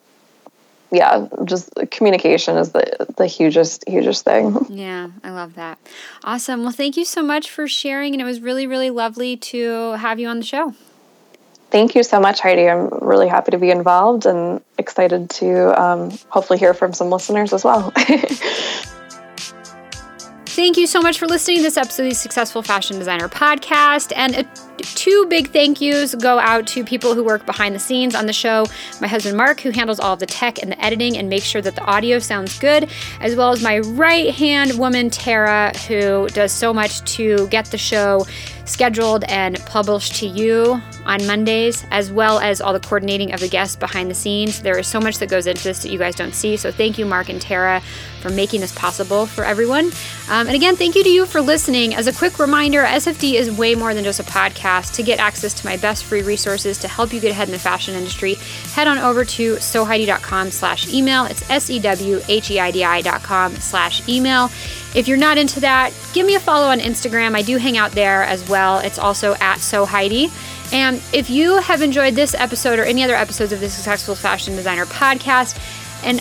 [0.95, 4.57] yeah, just communication is the the hugest hugest thing.
[4.75, 5.79] Yeah, I love that.
[6.25, 6.63] Awesome.
[6.63, 10.19] Well, thank you so much for sharing, and it was really, really lovely to have
[10.19, 10.75] you on the show.
[11.75, 12.69] Thank you so much, Heidi.
[12.69, 17.53] I'm really happy to be involved and excited to um, hopefully hear from some listeners
[17.53, 17.93] as well.
[20.47, 24.13] Thank you so much for listening to this episode of the Successful Fashion Designer podcast.
[24.15, 24.45] And uh,
[24.95, 28.33] two big thank yous go out to people who work behind the scenes on the
[28.33, 28.67] show.
[29.01, 31.61] My husband, Mark, who handles all of the tech and the editing and makes sure
[31.61, 32.89] that the audio sounds good,
[33.21, 37.79] as well as my right hand woman, Tara, who does so much to get the
[37.79, 38.25] show
[38.65, 43.49] scheduled and published to you on Mondays, as well as all the coordinating of the
[43.49, 44.63] guests behind the scenes.
[44.63, 46.57] There is so much that goes into this that you guys don't see.
[46.57, 47.83] So thank you, Mark and Tara,
[48.25, 49.93] for making this possible for everyone.
[50.31, 51.95] Um, and again, thank you to you for listening.
[51.95, 54.95] As a quick reminder, SFD is way more than just a podcast.
[54.95, 57.59] To get access to my best free resources to help you get ahead in the
[57.59, 58.37] fashion industry,
[58.73, 61.27] head on over to sewheidi.com slash email.
[61.27, 64.47] It's S-E-W-H-E-I-D-I dot com slash email.
[64.95, 67.35] If you're not into that, give me a follow on Instagram.
[67.37, 68.79] I do hang out there as well.
[68.79, 70.33] It's also at Sew Heidi.
[70.73, 74.57] And if you have enjoyed this episode or any other episodes of the Successful Fashion
[74.57, 75.61] Designer podcast,
[76.05, 76.21] and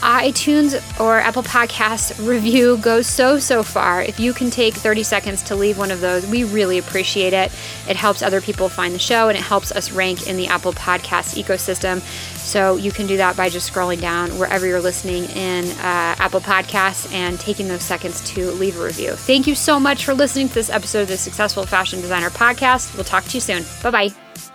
[0.00, 4.02] iTunes or Apple Podcast review goes so, so far.
[4.02, 7.52] If you can take 30 seconds to leave one of those, we really appreciate it.
[7.88, 10.72] It helps other people find the show and it helps us rank in the Apple
[10.72, 12.00] Podcast ecosystem.
[12.36, 16.40] So you can do that by just scrolling down wherever you're listening in uh, Apple
[16.40, 19.12] Podcasts and taking those seconds to leave a review.
[19.12, 22.94] Thank you so much for listening to this episode of the Successful Fashion Designer Podcast.
[22.94, 23.64] We'll talk to you soon.
[23.82, 24.49] Bye bye.